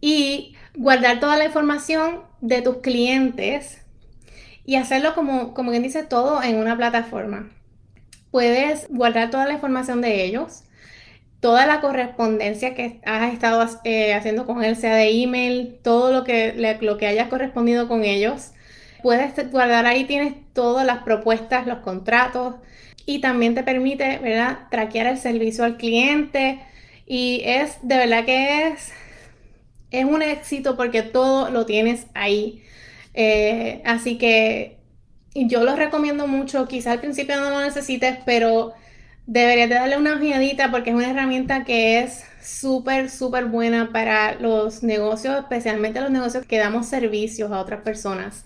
y 0.00 0.54
guardar 0.76 1.18
toda 1.18 1.36
la 1.36 1.46
información 1.46 2.20
de 2.40 2.62
tus 2.62 2.76
clientes 2.76 3.78
y 4.68 4.76
hacerlo 4.76 5.14
como, 5.14 5.54
como 5.54 5.70
quien 5.70 5.82
dice 5.82 6.02
todo 6.02 6.42
en 6.42 6.56
una 6.56 6.76
plataforma. 6.76 7.48
Puedes 8.30 8.86
guardar 8.90 9.30
toda 9.30 9.46
la 9.46 9.54
información 9.54 10.02
de 10.02 10.26
ellos, 10.26 10.64
toda 11.40 11.64
la 11.64 11.80
correspondencia 11.80 12.74
que 12.74 13.00
has 13.06 13.32
estado 13.32 13.66
eh, 13.84 14.12
haciendo 14.12 14.44
con 14.44 14.62
él, 14.62 14.76
sea 14.76 14.94
de 14.94 15.22
email, 15.22 15.78
todo 15.82 16.12
lo 16.12 16.22
que, 16.22 16.52
lo 16.82 16.98
que 16.98 17.06
hayas 17.06 17.28
correspondido 17.28 17.88
con 17.88 18.04
ellos. 18.04 18.50
Puedes 19.02 19.50
guardar 19.50 19.86
ahí, 19.86 20.04
tienes 20.04 20.34
todas 20.52 20.84
las 20.84 20.98
propuestas, 20.98 21.66
los 21.66 21.78
contratos 21.78 22.56
y 23.06 23.22
también 23.22 23.54
te 23.54 23.62
permite, 23.62 24.18
¿verdad?, 24.18 24.68
traquear 24.70 25.06
el 25.06 25.16
servicio 25.16 25.64
al 25.64 25.78
cliente 25.78 26.60
y 27.06 27.40
es, 27.42 27.78
de 27.80 27.96
verdad 27.96 28.26
que 28.26 28.68
es, 28.68 28.92
es 29.90 30.04
un 30.04 30.20
éxito 30.20 30.76
porque 30.76 31.00
todo 31.00 31.48
lo 31.48 31.64
tienes 31.64 32.06
ahí. 32.12 32.64
Eh, 33.20 33.82
así 33.84 34.16
que 34.16 34.78
yo 35.34 35.64
lo 35.64 35.74
recomiendo 35.74 36.28
mucho, 36.28 36.68
quizá 36.68 36.92
al 36.92 37.00
principio 37.00 37.40
no 37.40 37.50
lo 37.50 37.60
necesites, 37.60 38.18
pero 38.24 38.74
deberías 39.26 39.68
de 39.68 39.74
darle 39.74 39.98
una 39.98 40.14
ojeadita 40.14 40.70
porque 40.70 40.90
es 40.90 40.96
una 40.96 41.10
herramienta 41.10 41.64
que 41.64 41.98
es 41.98 42.22
súper, 42.40 43.10
súper 43.10 43.46
buena 43.46 43.90
para 43.92 44.36
los 44.36 44.84
negocios, 44.84 45.36
especialmente 45.36 46.00
los 46.00 46.12
negocios 46.12 46.46
que 46.46 46.58
damos 46.58 46.86
servicios 46.86 47.50
a 47.50 47.58
otras 47.58 47.82
personas. 47.82 48.44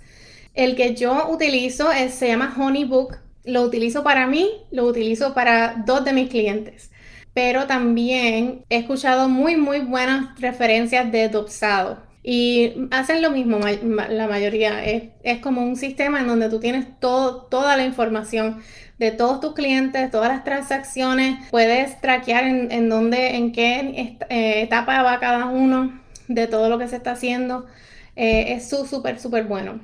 El 0.54 0.74
que 0.74 0.94
yo 0.94 1.28
utilizo 1.30 1.92
es, 1.92 2.14
se 2.14 2.28
llama 2.28 2.54
Honeybook. 2.58 3.18
Lo 3.44 3.62
utilizo 3.62 4.02
para 4.02 4.26
mí, 4.26 4.50
lo 4.70 4.86
utilizo 4.86 5.34
para 5.34 5.82
dos 5.86 6.02
de 6.04 6.14
mis 6.14 6.30
clientes. 6.30 6.90
Pero 7.34 7.66
también 7.66 8.64
he 8.70 8.78
escuchado 8.78 9.28
muy, 9.28 9.56
muy 9.56 9.80
buenas 9.80 10.40
referencias 10.40 11.12
de 11.12 11.28
Dopsado. 11.28 12.11
Y 12.24 12.88
hacen 12.92 13.20
lo 13.20 13.30
mismo 13.30 13.58
la 13.58 14.28
mayoría. 14.28 14.84
Es, 14.84 15.38
como 15.40 15.62
un 15.62 15.76
sistema 15.76 16.20
en 16.20 16.28
donde 16.28 16.48
tú 16.48 16.60
tienes 16.60 16.86
todo, 17.00 17.42
toda 17.42 17.76
la 17.76 17.84
información 17.84 18.62
de 18.98 19.10
todos 19.10 19.40
tus 19.40 19.54
clientes, 19.54 20.10
todas 20.10 20.28
las 20.28 20.44
transacciones. 20.44 21.38
Puedes 21.50 22.00
traquear 22.00 22.44
en, 22.44 22.70
en 22.70 22.88
dónde, 22.88 23.36
en 23.36 23.52
qué 23.52 24.16
eh, 24.28 24.62
etapa 24.62 25.02
va 25.02 25.18
cada 25.18 25.46
uno 25.46 26.00
de 26.28 26.46
todo 26.46 26.68
lo 26.68 26.78
que 26.78 26.88
se 26.88 26.96
está 26.96 27.12
haciendo. 27.12 27.66
Eh, 28.14 28.52
es 28.54 28.68
súper, 28.68 29.18
súper 29.18 29.44
bueno. 29.44 29.80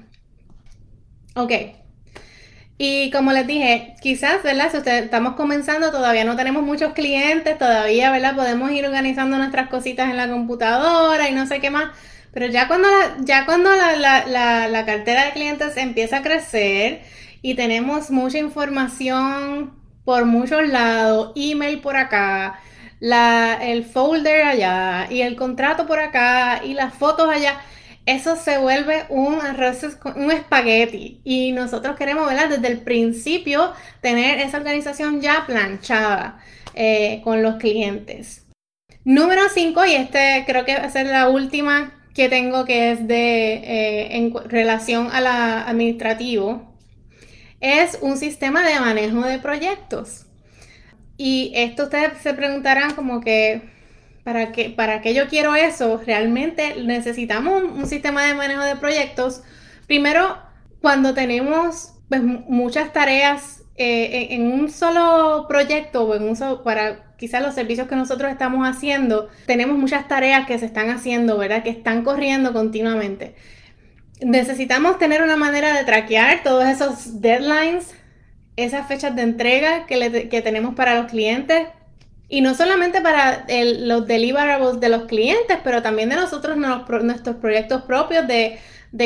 Ok. 1.35 1.53
Y 2.81 3.11
como 3.11 3.33
les 3.33 3.47
dije, 3.47 3.95
quizás, 4.01 4.45
¿verdad? 4.45 4.71
Si 4.71 4.77
ustedes 4.77 5.03
estamos 5.03 5.35
comenzando, 5.35 5.91
todavía 5.91 6.25
no 6.25 6.37
tenemos 6.37 6.63
muchos 6.63 6.93
clientes, 6.93 7.59
todavía, 7.59 8.13
¿verdad? 8.13 8.37
Podemos 8.37 8.71
ir 8.71 8.87
organizando 8.87 9.37
nuestras 9.37 9.69
cositas 9.69 10.11
en 10.11 10.17
la 10.17 10.29
computadora 10.29 11.29
y 11.29 11.35
no 11.35 11.47
sé 11.47 11.61
qué 11.61 11.71
más. 11.71 11.91
Pero 12.33 12.47
ya 12.47 12.69
cuando 12.69 12.89
la, 12.89 13.17
ya 13.21 13.47
cuando 13.47 13.71
la, 13.71 14.85
cartera 14.87 15.25
de 15.25 15.33
clientes 15.33 15.77
empieza 15.77 16.19
a 16.19 16.23
crecer 16.23 17.03
y 17.43 17.55
tenemos 17.55 18.11
mucha 18.11 18.39
información 18.39 19.75
por 20.05 20.25
muchos 20.25 20.69
lados, 20.69 21.33
email 21.37 21.81
por 21.81 21.97
acá, 21.97 22.61
la, 23.01 23.59
el 23.61 23.85
folder 23.85 24.43
allá 24.43 25.07
y 25.11 25.23
el 25.23 25.37
contrato 25.37 25.87
por 25.87 25.99
acá 25.99 26.63
y 26.65 26.75
las 26.75 26.95
fotos 26.95 27.29
allá, 27.29 27.61
eso 28.07 28.37
se 28.37 28.57
vuelve 28.57 29.05
un 29.11 29.41
arroz, 29.41 29.85
un 30.17 30.31
espagueti. 30.31 31.21
Y 31.25 31.53
nosotros 31.53 31.97
queremos, 31.97 32.27
¿verdad? 32.27 32.49
Desde 32.49 32.69
el 32.69 32.79
principio 32.81 33.73
tener 34.01 34.39
esa 34.39 34.57
organización 34.57 35.21
ya 35.21 35.45
planchada 35.47 36.39
eh, 36.75 37.21
con 37.23 37.43
los 37.43 37.57
clientes. 37.57 38.47
Número 39.05 39.43
5, 39.53 39.85
y 39.87 39.95
este 39.95 40.45
creo 40.47 40.65
que 40.65 40.77
va 40.77 40.85
a 40.85 40.91
ser 40.91 41.07
la 41.07 41.29
última 41.29 41.98
que 42.19 42.29
tengo 42.29 42.65
que 42.65 42.91
es 42.91 43.07
de 43.07 43.55
eh, 43.55 44.17
en 44.17 44.35
relación 44.49 45.09
a 45.13 45.21
la 45.21 45.63
administrativo, 45.69 46.75
es 47.61 47.97
un 48.03 48.17
sistema 48.17 48.67
de 48.67 48.81
manejo 48.81 49.21
de 49.21 49.39
proyectos. 49.39 50.27
Y 51.17 51.53
esto 51.55 51.85
ustedes 51.85 52.19
se 52.21 52.35
preguntarán 52.35 52.97
como 52.97 53.21
que, 53.21 53.63
¿Para 54.25 54.51
qué, 54.51 54.69
¿Para 54.69 55.01
qué 55.01 55.15
yo 55.15 55.29
quiero 55.29 55.55
eso? 55.55 56.03
Realmente 56.05 56.83
necesitamos 56.83 57.63
un, 57.63 57.87
sistema 57.87 58.27
de 58.27 58.35
manejo 58.35 58.63
de 58.63 58.75
proyectos. 58.75 59.45
Primero, 59.87 60.39
cuando 60.83 61.15
tenemos 61.15 61.95
pues, 62.09 62.21
muchas 62.21 62.93
tareas 62.93 63.63
eh, 63.77 64.27
en, 64.31 64.51
un 64.53 64.71
solo 64.71 65.47
proyecto 65.49 66.03
o 66.03 66.17
en 66.17 66.25
un 66.25 66.35
solo, 66.35 66.65
para 66.65 67.08
quizás 67.19 67.43
los 67.43 67.55
servicios 67.55 67.89
que 67.89 67.97
nosotros 67.97 68.31
estamos 68.31 68.67
haciendo, 68.67 69.29
tenemos 69.45 69.77
muchas 69.77 70.07
tareas 70.09 70.47
que 70.47 70.59
se 70.59 70.67
están 70.67 70.89
haciendo, 70.89 71.37
¿verdad? 71.37 71.63
Que 71.63 71.71
están 71.71 72.05
corriendo 72.05 72.53
continuamente. 72.53 73.35
Necesitamos 74.21 74.99
tener 74.99 75.23
una 75.23 75.37
manera 75.37 75.77
de 75.77 75.85
traquear 75.85 76.43
todos 76.43 76.65
esos 76.67 77.21
deadlines, 77.21 77.93
esas 78.57 78.87
fechas 78.89 79.15
de 79.15 79.23
entrega 79.23 79.87
que, 79.87 80.43
tenemos 80.43 80.75
para 80.75 81.01
los 81.01 81.11
clientes, 81.11 81.69
y 82.29 82.41
no 82.41 82.55
solamente 82.55 83.01
para 83.01 83.47
los 83.49 84.07
deliverables 84.07 84.81
de 84.81 84.89
los 84.89 85.05
clientes, 85.07 85.59
pero 85.65 85.83
también 85.83 86.11
de 86.11 86.17
nosotros, 86.17 86.57
nuestros 86.57 87.37
proyectos 87.37 87.83
propios 87.83 88.27
de, 88.29 88.59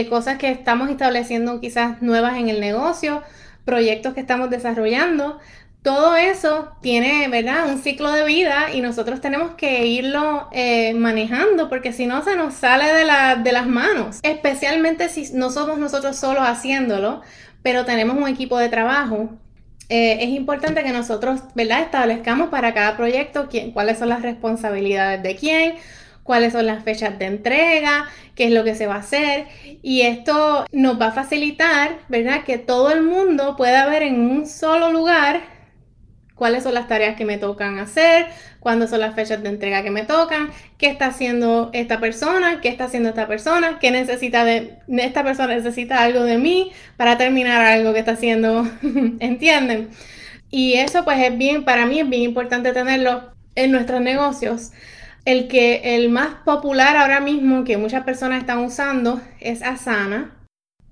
cosas 0.09 0.37
que 0.39 0.51
estamos 0.51 0.91
estableciendo 0.91 1.61
quizás 1.61 2.03
nuevas 2.03 2.37
en 2.37 2.49
el 2.49 2.61
negocio, 2.61 3.23
proyectos 3.65 4.13
que 4.13 4.21
estamos 4.21 4.51
desarrollando. 4.51 5.39
Todo 5.83 6.15
eso 6.17 6.73
tiene, 6.81 7.29
¿verdad? 7.29 7.69
Un 7.69 7.83
ciclo 7.83 8.13
de 8.13 8.25
vida 8.25 8.73
y 8.73 8.81
nosotros 8.81 9.21
tenemos 9.21 9.55
que 9.57 9.87
irlo 9.87 10.49
eh, 10.53 10.95
manejando 10.95 11.69
porque 11.69 11.93
si 11.93 12.07
no 12.07 12.23
se 12.23 12.37
nos 12.37 12.55
sale 12.55 12.87
de, 12.87 13.43
de 13.43 13.53
las 13.53 13.67
manos. 13.67 14.21
Especialmente 14.23 15.09
si 15.09 15.33
no 15.33 15.51
somos 15.51 15.79
nosotros 15.79 16.17
solos 16.17 16.45
haciéndolo, 16.47 17.23
pero 17.63 17.85
tenemos 17.85 18.17
un 18.17 18.29
equipo 18.29 18.59
de 18.59 18.69
trabajo 18.69 19.31
eh, 19.95 20.25
es 20.25 20.31
importante 20.31 20.83
que 20.83 20.91
nosotros, 20.91 21.43
¿verdad? 21.55 21.83
Establezcamos 21.83 22.49
para 22.49 22.73
cada 22.73 22.97
proyecto 22.97 23.49
quién, 23.51 23.73
cuáles 23.73 23.99
son 23.99 24.09
las 24.09 24.23
responsabilidades 24.23 25.23
de 25.23 25.37
quién, 25.37 25.75
cuáles 26.23 26.55
son 26.55 26.65
las 26.65 26.83
fechas 26.83 27.19
de 27.19 27.27
entrega, 27.27 28.07
qué 28.35 28.47
es 28.47 28.53
lo 28.53 28.65
que 28.65 28.75
se 28.75 28.87
va 28.87 28.95
a 28.95 28.99
hacer. 29.01 29.49
Y 29.83 30.01
esto 30.01 30.65
nos 30.73 30.99
va 30.99 31.09
a 31.09 31.13
facilitar, 31.13 31.99
¿verdad? 32.09 32.45
Que 32.45 32.57
todo 32.57 32.91
el 32.91 33.03
mundo 33.03 33.55
pueda 33.57 33.87
ver 33.87 34.03
en 34.03 34.19
un 34.21 34.47
solo 34.47 34.91
lugar 34.91 35.43
cuáles 36.43 36.65
son 36.65 36.75
las 36.75 36.89
tareas 36.89 37.15
que 37.15 37.25
me 37.25 37.39
tocan 37.39 37.79
hacer, 37.79 38.27
cuándo 38.59 38.89
son 38.89 38.99
las 38.99 39.15
fechas 39.15 39.41
de 39.45 39.49
entrega 39.49 39.85
que 39.85 39.93
me 39.93 40.03
tocan, 40.03 40.51
qué 40.77 40.89
está 40.89 41.07
haciendo 41.07 41.71
esta 41.73 42.01
persona, 42.01 42.61
qué 42.61 42.69
está 42.69 42.87
haciendo 42.87 43.11
esta 43.11 43.29
persona, 43.29 43.79
qué 43.81 43.93
necesita 43.93 44.45
de 44.45 44.77
esta 44.89 45.23
persona 45.23 45.55
necesita 45.55 46.03
algo 46.03 46.25
de 46.25 46.39
mí 46.39 46.73
para 46.97 47.17
terminar 47.17 47.65
algo 47.65 47.93
que 47.93 48.01
está 48.01 48.15
haciendo, 48.15 48.69
¿entienden? 49.21 49.91
Y 50.51 50.73
eso 50.75 51.05
pues 51.05 51.21
es 51.21 51.39
bien, 51.39 51.65
para 51.65 51.87
mí 51.87 52.01
es 52.01 52.09
bien 52.09 52.23
importante 52.23 52.73
tenerlo 52.73 53.33
en 53.55 53.71
nuestros 53.71 54.01
negocios. 54.01 54.73
El 55.25 55.47
que 55.47 55.95
el 55.95 56.09
más 56.09 56.35
popular 56.45 56.97
ahora 56.97 57.21
mismo 57.21 57.63
que 57.63 57.77
muchas 57.77 58.03
personas 58.03 58.41
están 58.41 58.59
usando 58.59 59.21
es 59.39 59.63
Asana. 59.63 60.35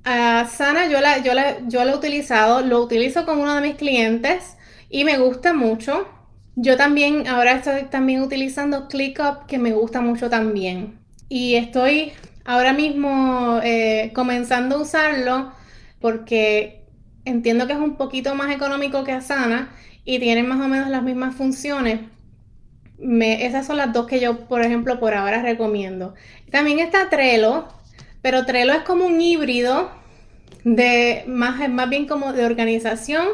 Asana 0.05 0.87
yo 0.87 1.01
la, 1.01 1.19
yo 1.19 1.35
la, 1.35 1.57
yo 1.67 1.85
lo 1.85 1.91
he 1.91 1.97
utilizado, 1.97 2.61
lo 2.61 2.81
utilizo 2.81 3.27
con 3.27 3.41
uno 3.41 3.57
de 3.57 3.63
mis 3.63 3.75
clientes 3.75 4.57
y 4.91 5.05
me 5.05 5.19
gusta 5.19 5.55
mucho. 5.55 6.09
Yo 6.57 6.77
también 6.77 7.29
ahora 7.29 7.53
estoy 7.53 7.85
también 7.85 8.21
utilizando 8.21 8.89
ClickUp 8.89 9.47
que 9.47 9.59
me 9.59 9.73
gusta 9.73 10.01
mucho 10.01 10.29
también. 10.29 10.99
Y 11.29 11.55
estoy 11.55 12.13
ahora 12.45 12.73
mismo 12.73 13.61
eh, 13.63 14.11
comenzando 14.15 14.77
a 14.77 14.83
usarlo 14.83 15.53
porque 16.01 16.85
entiendo 17.25 17.67
que 17.67 17.75
es 17.75 17.79
un 17.79 17.97
poquito 17.97 18.35
más 18.35 18.51
económico 18.55 19.05
que 19.05 19.13
Asana 19.13 19.71
y 20.05 20.19
tiene 20.19 20.43
más 20.43 20.61
o 20.61 20.69
menos 20.69 20.89
las 20.89 21.03
mismas 21.03 21.37
funciones. 21.37 22.01
esas 22.99 23.67
son 23.67 23.77
las 23.77 23.93
dos 23.93 24.07
que 24.07 24.21
yo, 24.21 24.49
por 24.49 24.63
ejemplo, 24.63 24.99
por 24.99 25.15
ahora 25.15 25.41
recomiendo. 25.43 26.15
También 26.51 26.81
está 26.81 27.09
Trello, 27.09 27.69
pero 28.23 28.45
Trello 28.45 28.73
es 28.73 28.83
como 28.83 29.07
un 29.07 29.21
híbrido 29.21 29.91
de 30.65 31.25
más, 31.27 31.69
más 31.71 31.89
bien 31.89 32.07
como 32.07 32.33
de 32.33 32.45
organización 32.45 33.27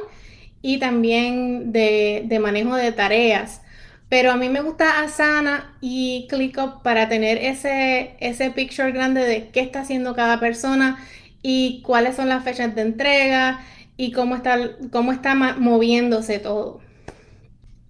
y 0.63 0.79
también 0.79 1.73
de, 1.73 2.39
manejo 2.41 2.75
de 2.75 2.93
tareas. 2.93 3.63
Pero 4.09 4.31
a 4.31 4.37
mí 4.37 4.49
me 4.49 4.61
gusta 4.61 5.01
Asana 5.01 5.77
y 5.81 6.27
ClickUp 6.29 6.83
para 6.83 7.09
tener 7.09 7.39
ese, 7.39 8.15
ese 8.21 8.51
picture 8.51 8.93
grande 8.93 9.23
de 9.23 9.49
qué 9.49 9.61
está 9.61 9.81
haciendo 9.81 10.15
cada 10.15 10.39
persona 10.39 10.99
y 11.43 11.83
cuáles 11.83 12.17
son 12.17 12.29
las 12.29 12.45
fechas 12.45 12.75
de 12.75 12.83
entrega 12.83 13.61
y 13.97 14.13
cómo 14.13 14.37
está, 14.37 14.59
cómo 14.93 15.13
está 15.13 15.35
moviéndose 15.35 16.39
todo. 16.39 16.81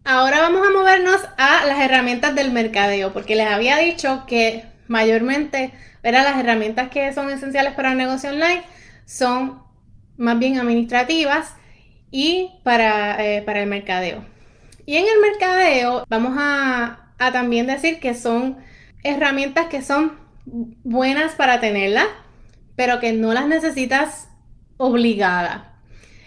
Ahora 0.04 0.40
vamos 0.40 0.66
a 0.66 0.70
movernos 0.70 1.20
a 1.36 1.66
las 1.66 1.80
herramientas 1.80 2.34
del 2.34 2.52
mercadeo, 2.52 3.12
porque 3.12 3.34
les 3.34 3.48
había 3.48 3.76
dicho 3.76 4.24
que 4.26 4.64
mayormente 4.86 5.72
¿verdad? 6.02 6.22
las 6.22 6.38
herramientas 6.38 6.90
que 6.90 7.12
son 7.12 7.28
esenciales 7.28 7.74
para 7.74 7.90
el 7.90 7.98
negocio 7.98 8.30
online 8.30 8.62
son 9.04 9.60
más 10.16 10.38
bien 10.38 10.58
administrativas 10.58 11.54
y 12.16 12.54
para, 12.62 13.22
eh, 13.22 13.42
para 13.42 13.60
el 13.60 13.68
mercadeo. 13.68 14.24
Y 14.86 14.96
en 14.96 15.04
el 15.04 15.20
mercadeo 15.20 16.06
vamos 16.08 16.34
a, 16.38 17.12
también 17.18 17.66
decir 17.66 18.00
que 18.00 18.14
son 18.14 18.56
herramientas 19.04 19.66
que 19.66 19.82
son 19.82 20.12
buenas 20.46 21.34
para 21.34 21.60
tenerlas, 21.60 22.06
pero 22.74 23.00
que 23.00 23.12
no 23.12 23.34
las 23.34 23.46
necesitas 23.46 24.28
obligada. 24.78 25.74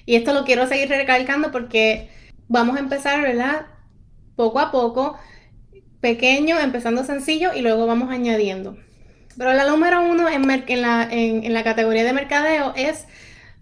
Y 0.06 0.16
esto 0.16 0.32
lo 0.34 0.46
quiero 0.46 0.68
seguir 0.68 0.90
recalcando 0.90 1.52
porque 1.52 2.12
vamos 2.48 2.78
a 2.78 2.82
empezar, 2.82 3.24
¿verdad? 3.24 3.66
Poco 4.36 4.60
a 4.60 4.70
poco, 4.70 5.18
pequeño, 6.02 6.60
empezando 6.60 7.04
sencillo 7.04 7.50
y 7.56 7.62
luego 7.62 7.88
vamos 7.88 8.12
añadiendo. 8.12 8.78
Pero 9.40 9.54
la 9.54 9.66
número 9.66 10.04
uno 10.04 10.30
en, 10.30 10.46
la, 10.84 11.08
en 11.10 11.52
la 11.52 11.64
categoría 11.64 12.04
de 12.04 12.14
mercadeo 12.14 12.74
es, 12.76 13.08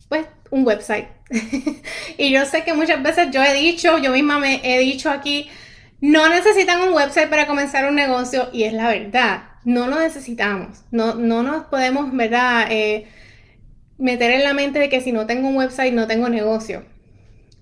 pues, 0.09 0.27
un 0.51 0.67
website. 0.67 1.16
y 2.17 2.31
yo 2.31 2.45
sé 2.45 2.63
que 2.63 2.73
muchas 2.73 3.01
veces 3.03 3.29
yo 3.31 3.43
he 3.43 3.53
dicho, 3.53 3.97
yo 3.97 4.11
misma 4.11 4.39
me 4.39 4.61
he 4.63 4.79
dicho 4.79 5.09
aquí, 5.09 5.49
no 5.99 6.29
necesitan 6.29 6.81
un 6.81 6.93
website 6.93 7.29
para 7.29 7.47
comenzar 7.47 7.87
un 7.87 7.95
negocio 7.95 8.49
y 8.53 8.63
es 8.63 8.73
la 8.73 8.87
verdad, 8.89 9.43
no 9.65 9.87
lo 9.87 9.99
necesitamos, 9.99 10.83
no, 10.91 11.15
no 11.15 11.43
nos 11.43 11.65
podemos, 11.65 12.15
¿verdad? 12.15 12.67
Eh, 12.69 13.07
meter 13.97 14.31
en 14.31 14.43
la 14.43 14.53
mente 14.53 14.79
de 14.79 14.89
que 14.89 15.01
si 15.01 15.11
no 15.11 15.25
tengo 15.25 15.47
un 15.49 15.57
website 15.57 15.93
no 15.93 16.07
tengo 16.07 16.29
negocio. 16.29 16.85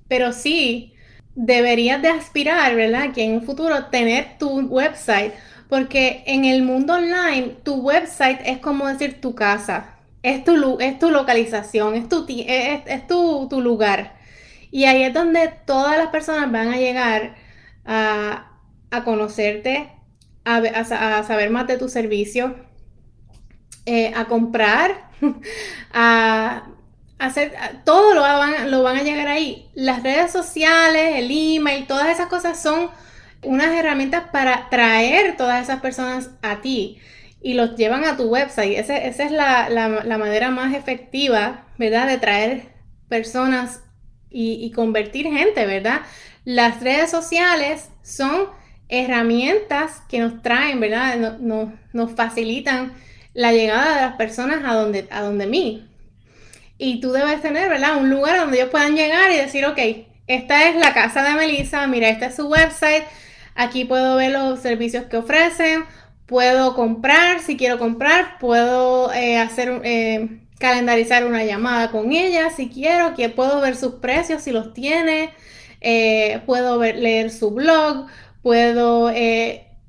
Pero 0.07 0.34
sí, 0.34 0.93
deberías 1.34 2.01
de 2.01 2.10
aspirar, 2.10 2.75
¿verdad? 2.75 3.13
Que 3.13 3.24
en 3.24 3.34
un 3.34 3.43
futuro 3.43 3.86
tener 3.86 4.38
tu 4.38 4.60
website, 4.60 5.34
porque 5.69 6.24
en 6.27 6.45
el 6.45 6.62
mundo 6.62 6.93
online 6.93 7.55
tu 7.63 7.75
website 7.75 8.39
es 8.45 8.60
como 8.60 8.88
decir 8.88 9.19
tu 9.19 9.34
casa 9.34 9.94
es 10.25 10.44
tu, 10.44 10.79
es 10.79 10.98
tu 10.98 11.12
localización, 11.12 11.93
es, 11.93 12.10
tu, 12.10 12.26
es, 12.28 13.08
tu, 13.08 13.62
lugar. 13.62 14.17
Y 14.71 14.86
ahí 14.86 15.04
es 15.04 15.13
donde 15.13 15.54
todas 15.67 15.99
las 15.99 16.08
personas 16.08 16.52
van 16.52 16.69
a 16.69 16.78
llegar 16.78 17.36
a, 17.86 18.52
conocerte, 19.04 19.91
a, 20.43 21.23
saber 21.23 21.52
más 21.52 21.67
de 21.67 21.78
tu 21.78 21.89
servicio, 21.89 22.56
eh, 23.86 24.13
a 24.15 24.26
comprar, 24.26 25.12
a 25.93 26.69
hacer, 27.19 27.54
todo 27.84 28.15
lo 28.15 28.21
van, 28.21 28.71
lo 28.71 28.82
van 28.82 28.97
a 28.97 29.04
llegar 29.04 29.28
ahí. 29.28 29.69
Las 29.76 30.02
redes 30.02 30.32
sociales, 30.32 31.17
el 31.17 31.30
email, 31.30 31.86
todas 31.86 32.08
esas 32.08 32.30
cosas 32.30 32.60
son 32.60 32.89
unas 33.43 33.76
herramientas 33.76 34.23
para 34.32 34.69
traer 34.69 35.38
todas 35.38 35.62
esas 35.62 35.82
personas 35.82 36.32
a 36.41 36.62
ti 36.62 36.99
y 37.45 37.53
los 37.53 37.75
llevan 37.75 38.05
a 38.05 38.17
tu 38.17 38.23
website. 38.23 38.75
esa 38.75 38.97
es 38.97 39.31
la, 39.31 40.17
manera 40.17 40.49
más 40.49 40.73
efectiva, 40.73 41.65
¿verdad? 41.77 42.08
De 42.08 42.17
traer 42.17 42.69
personas 43.08 43.84
y, 44.31 44.71
convertir 44.71 45.27
gente, 45.27 45.67
¿verdad? 45.67 46.01
Las 46.43 46.81
redes 46.81 47.12
sociales 47.12 47.89
son 48.01 48.47
herramientas 48.89 50.01
que 50.10 50.17
nos 50.17 50.41
traen, 50.41 50.79
¿verdad? 50.79 51.38
nos 51.39 52.12
facilitan 52.13 52.93
la 53.36 53.53
llegada 53.53 53.93
de 53.93 54.01
las 54.01 54.15
personas 54.15 54.63
a 54.65 54.73
donde, 54.73 55.08
a 55.12 55.21
donde 55.21 55.45
mí. 55.45 55.88
Y 56.79 56.99
tú 56.99 57.12
debes 57.12 57.43
tener, 57.43 57.69
¿verdad? 57.69 57.97
Un 57.97 58.10
lugar 58.10 58.39
donde 58.39 58.58
ellos 58.58 58.71
puedan 58.71 58.95
llegar 58.95 59.31
y 59.31 59.38
decir, 59.38 59.67
ok, 59.67 59.77
esta 60.25 60.67
es 60.67 60.77
la 60.77 60.95
casa 60.95 61.21
de 61.21 61.36
Melissa, 61.36 61.86
mira, 61.86 62.10
este 62.10 62.25
es 62.25 62.36
su 62.38 62.47
website, 62.47 63.03
aquí 63.53 63.86
puedo 63.86 64.15
ver 64.15 64.31
los 64.31 64.62
servicios 64.62 65.05
que 65.05 65.17
ofrecen, 65.17 65.86
Puedo 66.25 66.73
comprar, 66.73 67.39
si 67.41 67.55
quiero 67.55 67.77
comprar, 67.77 68.39
puedo 68.39 69.13
eh, 69.13 69.38
hacer, 69.38 69.81
eh, 69.83 70.39
calendarizar 70.57 71.25
una 71.25 71.43
llamada 71.43 71.91
con 71.91 72.11
ella 72.11 72.49
si 72.49 72.69
quiero, 72.69 73.13
que 73.13 73.29
puedo 73.29 73.61
ver 73.61 73.75
sus 73.75 73.95
precios 73.95 74.41
si 74.41 74.51
los 74.51 74.73
tiene, 74.73 75.29
eh, 75.81 76.41
puedo 76.47 76.81
leer 76.81 77.29
su 77.29 77.51
blog, 77.51 78.07
puedo 78.41 79.11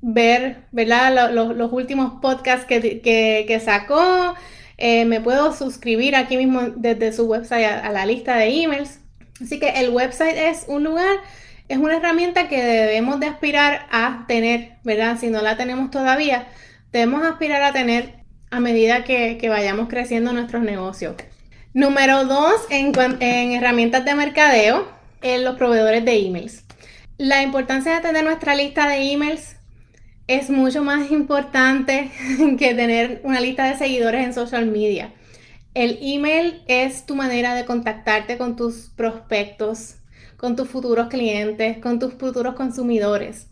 ver 0.01 0.57
¿verdad? 0.71 1.31
Los, 1.33 1.71
últimos 1.73 2.21
podcasts 2.21 2.67
que, 2.67 3.61
sacó, 3.65 4.35
me 4.77 5.19
puedo 5.21 5.55
suscribir 5.55 6.15
aquí 6.15 6.37
mismo 6.37 6.61
desde 6.75 7.13
su 7.13 7.25
website 7.25 7.65
a 7.65 7.91
la 7.91 8.05
lista 8.05 8.35
de 8.35 8.63
emails. 8.63 8.99
Así 9.41 9.59
que 9.59 9.69
el 9.69 9.89
website 9.89 10.35
es 10.35 10.65
un 10.67 10.83
lugar 10.83 11.17
es 11.67 11.77
una 11.77 11.97
herramienta 11.97 12.47
que 12.47 12.63
debemos 12.63 13.19
de 13.19 13.27
aspirar 13.27 13.87
a 13.91 14.25
tener, 14.27 14.73
¿verdad? 14.83 15.17
Si 15.19 15.27
no 15.27 15.41
la 15.41 15.57
tenemos 15.57 15.91
todavía, 15.91 16.47
debemos 16.91 17.23
aspirar 17.23 17.61
a 17.63 17.73
tener 17.73 18.15
a 18.49 18.59
medida 18.59 19.03
que, 19.03 19.45
vayamos 19.49 19.89
creciendo 19.89 20.31
nuestros 20.31 20.63
negocios. 20.63 21.15
Número 21.73 22.25
dos, 22.25 22.53
en, 22.69 22.93
herramientas 23.51 24.05
de 24.05 24.15
mercadeo, 24.15 24.87
en 25.21 25.43
los 25.43 25.57
proveedores 25.57 26.05
de 26.05 26.17
emails. 26.17 26.63
La 27.17 27.43
importancia 27.43 27.95
de 27.95 28.01
tener 28.01 28.23
nuestra 28.23 28.55
lista 28.55 28.87
de 28.87 29.11
emails 29.11 29.57
es 30.27 30.49
mucho 30.49 30.83
más 30.83 31.11
importante 31.11 32.11
que 32.57 32.73
tener 32.73 33.21
una 33.23 33.41
lista 33.41 33.65
de 33.65 33.77
seguidores 33.77 34.25
en 34.25 34.33
social 34.33 34.65
media. 34.67 35.13
El 35.73 35.99
email 36.01 36.63
es 36.67 37.05
tu 37.05 37.15
manera 37.15 37.53
de 37.53 37.65
contactarte 37.65 38.37
con 38.37 38.55
tus 38.55 38.89
prospectos, 38.95 39.97
con 40.37 40.55
tus 40.55 40.69
futuros 40.69 41.07
clientes, 41.07 41.79
con 41.79 41.99
tus 41.99 42.13
futuros 42.13 42.55
consumidores. 42.55 43.47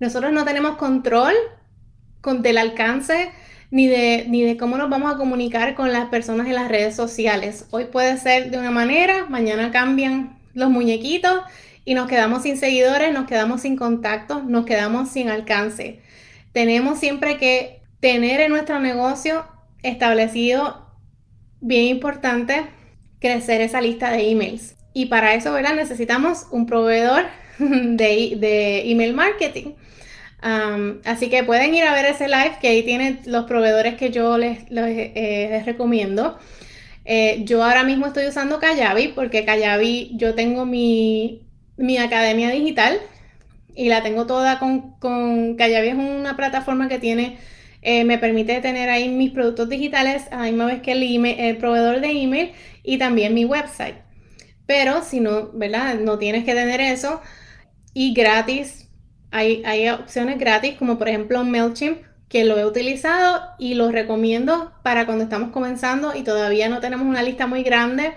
Nosotros 0.00 0.32
no 0.32 0.44
tenemos 0.44 0.76
control 0.76 1.34
con, 2.20 2.42
del 2.42 2.58
alcance 2.58 3.30
ni 3.70 3.86
de, 3.86 4.26
ni 4.28 4.42
de 4.42 4.56
cómo 4.56 4.76
nos 4.76 4.90
vamos 4.90 5.14
a 5.14 5.16
comunicar 5.16 5.74
con 5.74 5.92
las 5.92 6.08
personas 6.08 6.46
en 6.46 6.54
las 6.54 6.68
redes 6.68 6.96
sociales. 6.96 7.66
Hoy 7.70 7.86
puede 7.86 8.16
ser 8.18 8.50
de 8.50 8.58
una 8.58 8.70
manera, 8.70 9.26
mañana 9.26 9.70
cambian 9.70 10.38
los 10.54 10.70
muñequitos 10.70 11.42
y 11.84 11.94
nos 11.94 12.08
quedamos 12.08 12.42
sin 12.42 12.56
seguidores, 12.56 13.12
nos 13.12 13.26
quedamos 13.26 13.62
sin 13.62 13.76
contactos, 13.76 14.44
nos 14.44 14.66
quedamos 14.66 15.10
sin 15.10 15.28
alcance. 15.28 16.00
Tenemos 16.52 16.98
siempre 16.98 17.36
que 17.38 17.82
tener 18.00 18.40
en 18.40 18.50
nuestro 18.50 18.80
negocio 18.80 19.44
establecido, 19.82 20.86
bien 21.60 21.84
importante, 21.84 22.66
crecer 23.20 23.60
esa 23.60 23.80
lista 23.80 24.10
de 24.10 24.30
emails. 24.30 24.76
Y 24.96 25.06
para 25.06 25.34
eso, 25.34 25.52
¿verdad? 25.52 25.74
Necesitamos 25.74 26.46
un 26.50 26.64
proveedor 26.64 27.26
de, 27.58 28.90
email 28.90 29.12
marketing. 29.12 29.74
así 31.04 31.28
que 31.28 31.44
pueden 31.44 31.74
ir 31.74 31.84
a 31.84 31.92
ver 31.92 32.06
ese 32.06 32.28
live 32.28 32.56
que 32.62 32.68
ahí 32.68 32.82
tienen 32.82 33.20
los 33.26 33.44
proveedores 33.44 33.96
que 33.96 34.10
yo 34.10 34.38
les, 34.38 34.60
eh, 34.70 35.62
recomiendo. 35.66 36.38
Eh, 37.04 37.42
yo 37.44 37.62
ahora 37.62 37.84
mismo 37.84 38.06
estoy 38.06 38.26
usando 38.26 38.58
Kayabi 38.58 39.08
porque 39.08 39.44
Kayabi 39.44 40.12
yo 40.14 40.34
tengo 40.34 40.64
mi, 40.64 41.42
academia 42.02 42.48
digital 42.50 42.98
y 43.74 43.90
la 43.90 44.02
tengo 44.02 44.26
toda 44.26 44.58
con, 44.58 44.92
con 44.98 45.56
Kayabi 45.56 45.88
es 45.88 45.94
una 45.96 46.36
plataforma 46.36 46.88
que 46.88 46.98
tiene 46.98 47.36
eh, 47.82 48.04
me 48.04 48.16
permite 48.16 48.58
tener 48.62 48.88
ahí 48.88 49.10
mis 49.10 49.30
productos 49.30 49.68
digitales 49.68 50.24
a 50.30 50.38
la 50.38 50.42
misma 50.44 50.64
vez 50.64 50.80
que 50.80 50.92
el 50.92 51.56
proveedor 51.58 52.00
de 52.00 52.10
email 52.12 52.52
y 52.82 52.96
también 52.96 53.34
mi 53.34 53.44
website. 53.44 54.05
Pero 54.66 55.02
si 55.02 55.20
no, 55.20 55.50
¿verdad? 55.52 55.94
No 55.96 56.18
tienes 56.18 56.44
que 56.44 56.54
tener 56.54 56.80
eso. 56.80 57.20
Y 57.94 58.12
gratis, 58.12 58.88
hay, 59.30 59.62
hay 59.64 59.88
opciones 59.88 60.38
gratis, 60.38 60.74
como 60.78 60.98
por 60.98 61.08
ejemplo 61.08 61.44
MailChimp, 61.44 62.02
que 62.28 62.44
lo 62.44 62.58
he 62.58 62.66
utilizado 62.66 63.42
y 63.58 63.74
lo 63.74 63.90
recomiendo 63.90 64.72
para 64.82 65.06
cuando 65.06 65.24
estamos 65.24 65.50
comenzando 65.50 66.14
y 66.14 66.22
todavía 66.22 66.68
no 66.68 66.80
tenemos 66.80 67.06
una 67.06 67.22
lista 67.22 67.46
muy 67.46 67.62
grande 67.62 68.14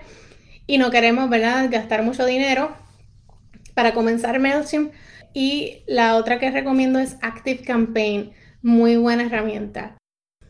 y 0.66 0.78
no 0.78 0.90
queremos, 0.90 1.30
¿verdad?, 1.30 1.68
gastar 1.70 2.02
mucho 2.02 2.26
dinero 2.26 2.76
para 3.74 3.94
comenzar 3.94 4.38
MailChimp. 4.38 4.92
Y 5.32 5.84
la 5.86 6.16
otra 6.16 6.40
que 6.40 6.50
recomiendo 6.50 6.98
es 6.98 7.16
Active 7.22 7.62
Campaign, 7.62 8.32
muy 8.62 8.96
buena 8.96 9.24
herramienta. 9.24 9.96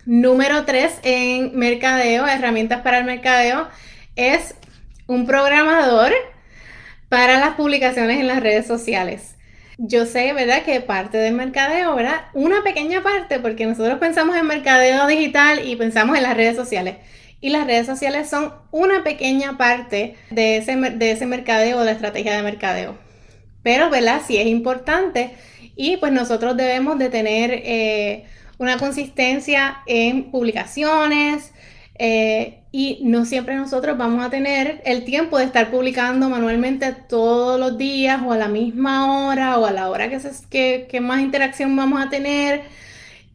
Número 0.06 0.64
3 0.64 1.00
en 1.02 1.56
mercadeo, 1.58 2.26
herramientas 2.26 2.80
para 2.80 2.98
el 2.98 3.04
mercadeo, 3.04 3.68
es 4.16 4.54
un 5.10 5.26
programador 5.26 6.12
para 7.08 7.40
las 7.40 7.56
publicaciones 7.56 8.20
en 8.20 8.28
las 8.28 8.40
redes 8.40 8.64
sociales. 8.64 9.34
Yo 9.76 10.06
sé, 10.06 10.32
¿verdad? 10.32 10.62
Que 10.62 10.80
parte 10.80 11.18
del 11.18 11.34
mercadeo, 11.34 11.96
¿verdad? 11.96 12.26
Una 12.32 12.62
pequeña 12.62 13.02
parte, 13.02 13.40
porque 13.40 13.66
nosotros 13.66 13.98
pensamos 13.98 14.36
en 14.36 14.46
mercadeo 14.46 15.08
digital 15.08 15.66
y 15.66 15.74
pensamos 15.74 16.16
en 16.16 16.22
las 16.22 16.36
redes 16.36 16.54
sociales. 16.54 16.98
Y 17.40 17.50
las 17.50 17.66
redes 17.66 17.86
sociales 17.86 18.30
son 18.30 18.54
una 18.70 19.02
pequeña 19.02 19.58
parte 19.58 20.14
de 20.30 20.58
ese, 20.58 20.76
de 20.76 21.10
ese 21.10 21.26
mercadeo, 21.26 21.80
de 21.80 21.86
la 21.86 21.90
estrategia 21.90 22.36
de 22.36 22.44
mercadeo. 22.44 22.96
Pero, 23.64 23.90
¿verdad? 23.90 24.20
Sí 24.24 24.36
es 24.36 24.46
importante 24.46 25.34
y 25.74 25.96
pues 25.96 26.12
nosotros 26.12 26.56
debemos 26.56 27.00
de 27.00 27.10
tener 27.10 27.50
eh, 27.52 28.26
una 28.58 28.76
consistencia 28.76 29.78
en 29.86 30.30
publicaciones 30.30 31.52
eh, 31.98 32.59
y 32.72 33.00
no 33.02 33.24
siempre 33.24 33.56
nosotros 33.56 33.98
vamos 33.98 34.24
a 34.24 34.30
tener 34.30 34.80
el 34.84 35.04
tiempo 35.04 35.38
de 35.38 35.44
estar 35.44 35.70
publicando 35.70 36.28
manualmente 36.28 36.92
todos 36.92 37.58
los 37.58 37.76
días 37.76 38.20
o 38.24 38.32
a 38.32 38.36
la 38.36 38.48
misma 38.48 39.26
hora 39.26 39.58
o 39.58 39.66
a 39.66 39.72
la 39.72 39.90
hora 39.90 40.08
que, 40.08 40.20
que, 40.48 40.86
que 40.88 41.00
más 41.00 41.20
interacción 41.20 41.74
vamos 41.76 42.00
a 42.00 42.10
tener. 42.10 42.62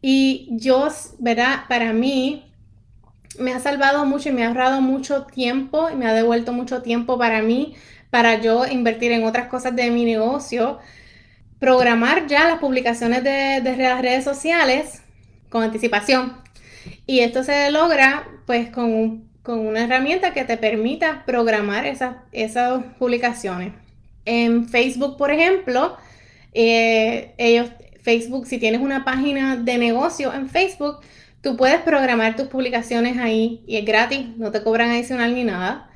Y 0.00 0.48
yo, 0.52 0.88
¿verdad? 1.18 1.64
Para 1.68 1.92
mí 1.92 2.44
me 3.38 3.52
ha 3.52 3.60
salvado 3.60 4.06
mucho 4.06 4.28
y 4.28 4.32
me 4.32 4.44
ha 4.44 4.48
ahorrado 4.48 4.80
mucho 4.80 5.24
tiempo 5.24 5.90
y 5.90 5.96
me 5.96 6.06
ha 6.06 6.14
devuelto 6.14 6.52
mucho 6.52 6.82
tiempo 6.82 7.18
para 7.18 7.42
mí 7.42 7.74
para 8.10 8.40
yo 8.40 8.66
invertir 8.66 9.12
en 9.12 9.24
otras 9.24 9.48
cosas 9.48 9.76
de 9.76 9.90
mi 9.90 10.04
negocio, 10.04 10.78
programar 11.58 12.26
ya 12.26 12.48
las 12.48 12.58
publicaciones 12.60 13.22
de, 13.22 13.60
las 13.76 14.00
redes 14.00 14.24
sociales 14.24 15.02
con 15.50 15.62
anticipación. 15.62 16.38
Y 17.06 17.20
esto 17.20 17.42
se 17.42 17.70
logra 17.70 18.26
pues 18.46 18.70
con, 18.70 19.25
una 19.54 19.84
herramienta 19.84 20.32
que 20.32 20.44
te 20.44 20.56
permita 20.56 21.24
programar 21.26 21.86
esas, 21.86 22.16
esas 22.32 22.82
publicaciones. 22.98 23.72
En 24.24 24.68
Facebook, 24.68 25.16
por 25.16 25.30
ejemplo, 25.30 25.96
eh, 26.52 27.34
ellos, 27.38 27.70
Facebook, 28.02 28.46
si 28.46 28.58
tienes 28.58 28.80
una 28.80 29.04
página 29.04 29.56
de 29.56 29.78
negocio 29.78 30.32
en 30.32 30.48
Facebook, 30.48 31.00
tú 31.40 31.56
puedes 31.56 31.80
programar 31.82 32.34
tus 32.34 32.48
publicaciones 32.48 33.18
ahí 33.18 33.62
y 33.66 33.76
es 33.76 33.84
gratis, 33.84 34.26
no 34.36 34.50
te 34.50 34.62
cobran 34.62 34.90
adicional 34.90 35.34
ni 35.34 35.44
nada. 35.44 35.90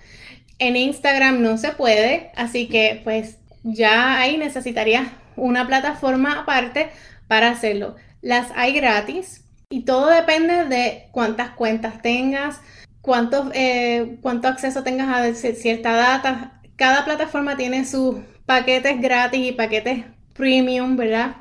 En 0.58 0.76
Instagram 0.76 1.42
no 1.42 1.56
se 1.56 1.72
puede, 1.72 2.30
así 2.36 2.68
que 2.68 3.00
pues 3.02 3.38
ya 3.62 4.18
ahí 4.18 4.36
necesitarías 4.36 5.08
una 5.36 5.66
plataforma 5.66 6.40
aparte 6.40 6.90
para 7.26 7.50
hacerlo. 7.50 7.96
Las 8.22 8.52
hay 8.54 8.74
gratis 8.74 9.44
y 9.70 9.82
todo 9.84 10.10
depende 10.10 10.66
de 10.66 11.08
cuántas 11.12 11.50
cuentas 11.50 12.02
tengas, 12.02 12.60
cuánto, 13.00 13.50
eh, 13.54 14.18
cuánto 14.20 14.48
acceso 14.48 14.82
tengas 14.82 15.08
a 15.08 15.34
cierta 15.54 15.92
data. 15.92 16.60
Cada 16.76 17.04
plataforma 17.04 17.56
tiene 17.56 17.84
sus 17.84 18.16
paquetes 18.46 19.00
gratis 19.00 19.40
y 19.48 19.52
paquetes 19.52 20.04
premium, 20.34 20.96
¿verdad? 20.96 21.36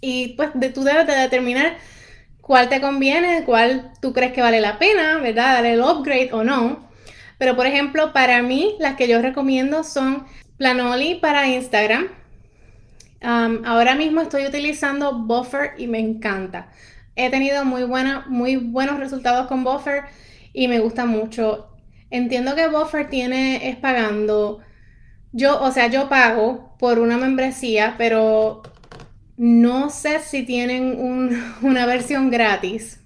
Y 0.00 0.34
pues 0.36 0.50
de, 0.54 0.68
tú 0.70 0.84
debes 0.84 1.06
de 1.06 1.14
determinar 1.14 1.78
cuál 2.40 2.68
te 2.68 2.80
conviene, 2.80 3.44
cuál 3.44 3.92
tú 4.00 4.12
crees 4.12 4.32
que 4.32 4.42
vale 4.42 4.60
la 4.60 4.78
pena, 4.78 5.18
¿verdad? 5.18 5.54
Dar 5.54 5.66
el 5.66 5.80
upgrade 5.80 6.30
o 6.32 6.44
no. 6.44 6.88
Pero 7.38 7.56
por 7.56 7.66
ejemplo, 7.66 8.12
para 8.12 8.42
mí, 8.42 8.76
las 8.78 8.96
que 8.96 9.08
yo 9.08 9.20
recomiendo 9.22 9.82
son 9.82 10.26
Planoli 10.56 11.16
para 11.16 11.48
Instagram. 11.48 12.08
ahora 13.22 13.94
mismo 13.94 14.20
estoy 14.20 14.46
utilizando 14.46 15.14
Buffer 15.14 15.72
y 15.78 15.86
me 15.86 15.98
encanta. 15.98 16.68
He 17.16 17.30
tenido 17.30 17.64
muy, 17.64 17.84
buena, 17.84 18.24
muy 18.28 18.56
buenos 18.56 18.98
resultados 18.98 19.46
con 19.46 19.64
Buffer 19.64 20.04
y 20.54 20.68
me 20.68 20.78
gusta 20.80 21.04
mucho. 21.04 21.68
Entiendo 22.10 22.54
que 22.54 22.68
Buffer 22.68 23.10
tiene, 23.10 23.68
es 23.68 23.76
pagando. 23.76 24.60
Yo, 25.32 25.60
o 25.60 25.70
sea, 25.72 25.88
yo 25.88 26.08
pago 26.08 26.74
por 26.78 26.98
una 26.98 27.18
membresía, 27.18 27.96
pero 27.98 28.62
no 29.36 29.90
sé 29.90 30.20
si 30.20 30.44
tienen 30.44 31.44
una 31.62 31.84
versión 31.84 32.30
gratis 32.30 33.00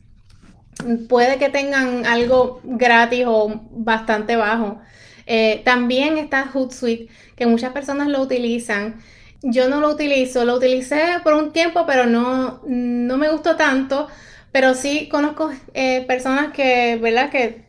puede 1.08 1.38
que 1.38 1.48
tengan 1.48 2.06
algo 2.06 2.60
gratis 2.64 3.24
o 3.26 3.60
bastante 3.70 4.36
bajo. 4.36 4.80
Eh, 5.26 5.62
también 5.64 6.18
está 6.18 6.46
Hootsuite, 6.52 7.08
que 7.36 7.46
muchas 7.46 7.72
personas 7.72 8.08
lo 8.08 8.20
utilizan. 8.20 9.00
Yo 9.42 9.68
no 9.68 9.80
lo 9.80 9.90
utilizo, 9.90 10.44
lo 10.44 10.56
utilicé 10.56 11.00
por 11.22 11.34
un 11.34 11.52
tiempo, 11.52 11.84
pero 11.86 12.06
no, 12.06 12.62
no 12.66 13.16
me 13.16 13.30
gustó 13.30 13.56
tanto. 13.56 14.08
Pero 14.52 14.74
sí 14.74 15.08
conozco 15.08 15.50
eh, 15.74 16.04
personas 16.06 16.52
que, 16.52 16.96
¿verdad? 16.96 17.30
Que, 17.30 17.64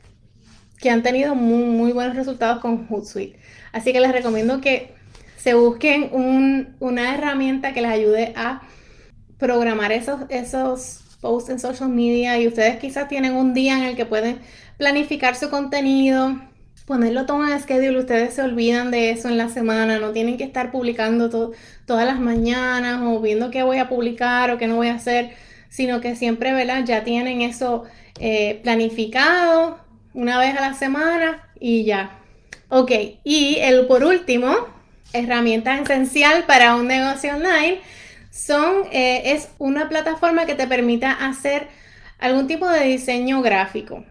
que 0.77 0.89
han 0.89 1.03
tenido 1.03 1.35
muy, 1.35 1.91
buenos 1.91 2.15
resultados 2.15 2.59
con 2.59 2.87
Hootsuite. 2.87 3.39
Así 3.71 3.91
que 3.93 3.99
les 3.99 4.11
recomiendo 4.11 4.61
que 4.61 4.93
se 5.37 5.53
busquen 5.53 6.09
una 6.79 7.15
herramienta 7.15 7.73
que 7.73 7.81
les 7.81 7.91
ayude 7.91 8.33
a 8.35 8.61
programar 9.37 9.91
esos, 9.91 10.21
esos 10.29 11.01
posts 11.21 11.49
en 11.49 11.59
social 11.59 11.89
media 11.89 12.37
y 12.39 12.47
ustedes 12.47 12.77
quizás 12.77 13.07
tienen 13.07 13.35
un 13.35 13.53
día 13.53 13.77
en 13.77 13.83
el 13.83 13.95
que 13.95 14.05
pueden 14.05 14.39
planificar 14.77 15.35
su 15.35 15.49
contenido, 15.49 16.39
ponerlo 16.85 17.25
todo 17.25 17.47
en 17.47 17.59
schedule, 17.59 17.99
ustedes 17.99 18.33
se 18.33 18.41
olvidan 18.41 18.91
de 18.91 19.11
eso 19.11 19.29
en 19.29 19.37
la 19.37 19.49
semana, 19.49 19.99
no 19.99 20.11
tienen 20.11 20.37
que 20.37 20.43
estar 20.43 20.71
publicando 20.71 21.29
todas 21.29 22.05
las 22.05 22.19
mañanas 22.19 23.01
o 23.03 23.19
viendo 23.21 23.51
qué 23.51 23.63
voy 23.63 23.77
a 23.77 23.89
publicar 23.89 24.51
o 24.51 24.57
qué 24.57 24.67
no 24.67 24.77
voy 24.77 24.87
a 24.87 24.95
hacer, 24.95 25.31
sino 25.69 26.01
que 26.01 26.15
siempre, 26.15 26.51
¿verdad? 26.53 26.83
Ya 26.83 27.03
tienen 27.03 27.41
eso 27.41 27.85
eh, 28.19 28.59
planificado 28.63 29.79
una 30.13 30.39
vez 30.39 30.57
a 30.57 30.61
la 30.61 30.73
semana 30.73 31.47
y 31.59 31.85
ya. 31.85 32.19
Ok, 32.67 32.91
y 33.23 33.57
el 33.61 33.87
por 33.87 34.03
último, 34.03 34.53
herramienta 35.13 35.77
esencial 35.79 36.43
para 36.45 36.75
un 36.75 36.87
negocio 36.87 37.35
online 37.35 37.79
son, 38.31 38.85
eh, 38.91 39.33
es 39.33 39.49
una 39.57 39.89
plataforma 39.89 40.45
que 40.45 40.55
te 40.55 40.67
permita 40.67 41.11
hacer 41.11 41.67
algún 42.19 42.47
tipo 42.47 42.67
de 42.67 42.85
diseño 42.85 43.41
gráfico. 43.41 44.03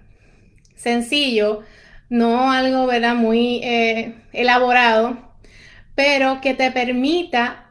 Sencillo, 0.76 1.62
no 2.08 2.50
algo 2.52 2.86
¿verdad? 2.86 3.14
muy 3.14 3.60
eh, 3.62 4.14
elaborado, 4.32 5.18
pero 5.94 6.40
que 6.40 6.54
te 6.54 6.70
permita 6.70 7.64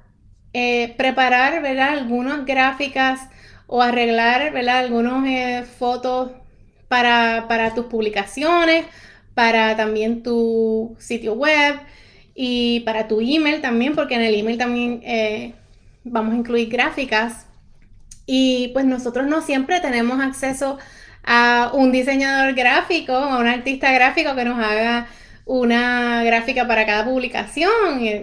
preparar 0.97 1.61
¿verdad? 1.61 1.89
algunas 1.89 2.43
gráficas 2.43 3.29
o 3.67 3.81
arreglar 3.81 4.51
¿verdad? 4.53 4.79
algunas 4.79 5.67
fotos 5.67 6.31
para, 6.87 7.45
para 7.47 7.73
tus 7.73 7.85
publicaciones, 7.85 8.85
para 9.33 9.75
también 9.75 10.23
tu 10.23 10.95
sitio 10.99 11.33
web 11.33 11.75
y 12.33 12.81
para 12.81 13.07
tu 13.07 13.19
email 13.21 13.61
también, 13.61 13.95
porque 13.95 14.15
en 14.15 14.21
el 14.21 14.35
email 14.35 14.57
también 14.57 15.01
vamos 16.03 16.33
a 16.33 16.37
incluir 16.37 16.69
gráficas 16.69 17.45
y 18.25 18.69
pues 18.73 18.85
nosotros 18.85 19.25
no 19.27 19.41
siempre 19.41 19.79
tenemos 19.79 20.19
acceso 20.19 20.77
a 21.23 21.71
un 21.73 21.91
diseñador 21.91 22.53
gráfico, 22.53 23.13
a 23.13 23.39
un 23.39 23.47
artista 23.47 23.91
gráfico 23.91 24.35
que 24.35 24.45
nos 24.45 24.59
haga 24.59 25.07
una 25.45 26.23
gráfica 26.23 26.67
para 26.67 26.85
cada 26.85 27.05
publicación. 27.05 27.71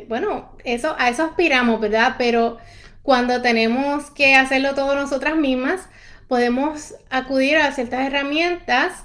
bueno, 0.09 0.53
eso, 0.65 0.95
a 0.99 1.09
eso 1.09 1.25
aspiramos, 1.25 1.81
¿verdad? 1.81 2.17
Pero 2.19 2.59
cuando 3.05 3.43
tenemos 3.43 4.11
que 4.11 4.35
hacerlo 4.35 4.75
todo 4.75 4.95
nosotras 4.95 5.37
mismas, 5.37 5.89
podemos 6.27 6.95
acudir 7.11 7.59
a 7.59 7.71
ciertas 7.71 8.07
herramientas 8.07 9.05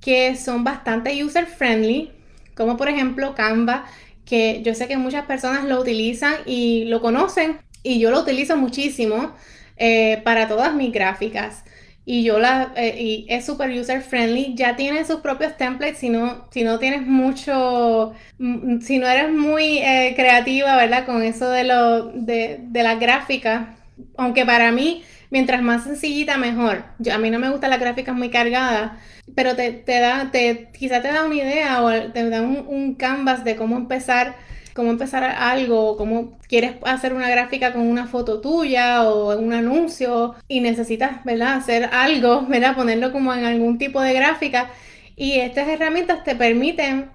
que 0.00 0.34
son 0.34 0.64
bastante 0.64 1.24
user 1.24 1.46
friendly, 1.46 2.10
como 2.56 2.76
por 2.76 2.88
ejemplo 2.88 3.36
Canva, 3.36 3.86
que 4.24 4.62
yo 4.64 4.74
sé 4.74 4.88
que 4.88 4.96
muchas 4.96 5.26
personas 5.26 5.64
lo 5.64 5.80
utilizan 5.80 6.34
y 6.44 6.86
lo 6.86 7.00
conocen, 7.00 7.58
y 7.84 8.00
yo 8.00 8.10
lo 8.10 8.18
utilizo 8.18 8.56
muchísimo 8.56 9.32
eh, 9.76 10.20
para 10.24 10.48
todas 10.48 10.74
mis 10.74 10.92
gráficas. 10.92 11.62
Y 12.08 12.22
yo 12.24 12.38
la 12.38 12.72
eh, 12.76 12.96
y 13.02 13.26
es 13.28 13.46
super 13.46 13.70
user 13.70 14.00
friendly. 14.00 14.54
Ya 14.54 14.76
tiene 14.76 15.04
sus 15.04 15.16
propios 15.20 15.56
templates. 15.56 15.98
Si 15.98 16.08
no, 16.08 16.46
si 16.52 16.62
no 16.64 16.78
tienes 16.78 17.02
mucho, 17.06 18.14
mm, 18.38 18.80
si 18.80 18.98
no 18.98 19.08
eres 19.08 19.30
muy 19.32 19.78
eh, 19.78 20.14
creativa, 20.16 20.76
¿verdad? 20.76 21.04
Con 21.06 21.22
eso 21.22 21.50
de 21.50 21.64
lo 21.64 22.06
de, 22.12 22.58
de 22.62 22.82
las 22.84 23.00
gráficas. 23.00 23.68
Aunque 24.16 24.44
para 24.46 24.72
mí 24.72 25.02
mientras 25.30 25.62
más 25.62 25.84
sencillita, 25.84 26.38
mejor. 26.38 26.84
A 27.12 27.18
mí 27.18 27.30
no 27.30 27.38
me 27.38 27.50
gustan 27.50 27.70
las 27.70 27.80
gráficas 27.80 28.14
muy 28.14 28.30
cargadas, 28.30 28.92
pero 29.34 29.56
te, 29.56 29.72
te 29.72 30.00
da, 30.00 30.30
te, 30.30 30.70
quizá 30.78 31.02
te 31.02 31.08
da 31.08 31.24
una 31.24 31.34
idea 31.34 31.82
o 31.82 31.90
te 32.12 32.30
da 32.30 32.42
un, 32.42 32.64
un 32.68 32.94
canvas 32.94 33.44
de 33.44 33.56
cómo 33.56 33.76
empezar 33.76 34.36
cómo 34.76 34.90
empezar 34.90 35.24
algo, 35.24 35.96
cómo 35.96 36.38
quieres 36.46 36.74
hacer 36.84 37.14
una 37.14 37.28
gráfica 37.28 37.72
con 37.72 37.82
una 37.82 38.06
foto 38.06 38.40
tuya 38.40 39.02
o 39.02 39.36
un 39.36 39.52
anuncio 39.52 40.36
y 40.46 40.60
necesitas, 40.60 41.24
¿verdad? 41.24 41.54
Hacer 41.56 41.88
algo, 41.92 42.42
¿verdad? 42.48 42.76
Ponerlo 42.76 43.10
como 43.10 43.34
en 43.34 43.44
algún 43.44 43.78
tipo 43.78 44.00
de 44.00 44.12
gráfica. 44.12 44.70
Y 45.16 45.40
estas 45.40 45.66
herramientas 45.66 46.22
te 46.22 46.36
permiten 46.36 47.10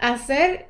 hacer 0.00 0.66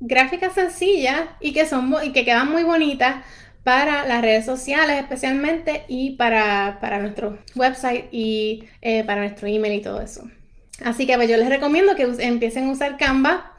gráficas 0.00 0.54
sencillas 0.54 1.20
y 1.40 1.52
que, 1.52 1.66
son, 1.66 1.94
y 2.02 2.12
que 2.12 2.24
quedan 2.24 2.50
muy 2.50 2.64
bonitas 2.64 3.16
para 3.62 4.06
las 4.06 4.22
redes 4.22 4.46
sociales 4.46 4.98
especialmente 4.98 5.84
y 5.88 6.12
para, 6.16 6.78
nuestro 7.00 7.38
website 7.54 8.06
y 8.10 8.64
eh, 8.80 9.04
para 9.04 9.20
nuestro 9.20 9.46
email 9.46 9.74
y 9.74 9.82
todo 9.82 10.00
eso. 10.00 10.22
Así 10.82 11.06
que 11.06 11.16
pues, 11.16 11.28
yo 11.28 11.36
les 11.36 11.50
recomiendo 11.50 11.94
que 11.94 12.08
empiecen 12.20 12.68
a 12.68 12.72
usar 12.72 12.96
Canva 12.96 13.52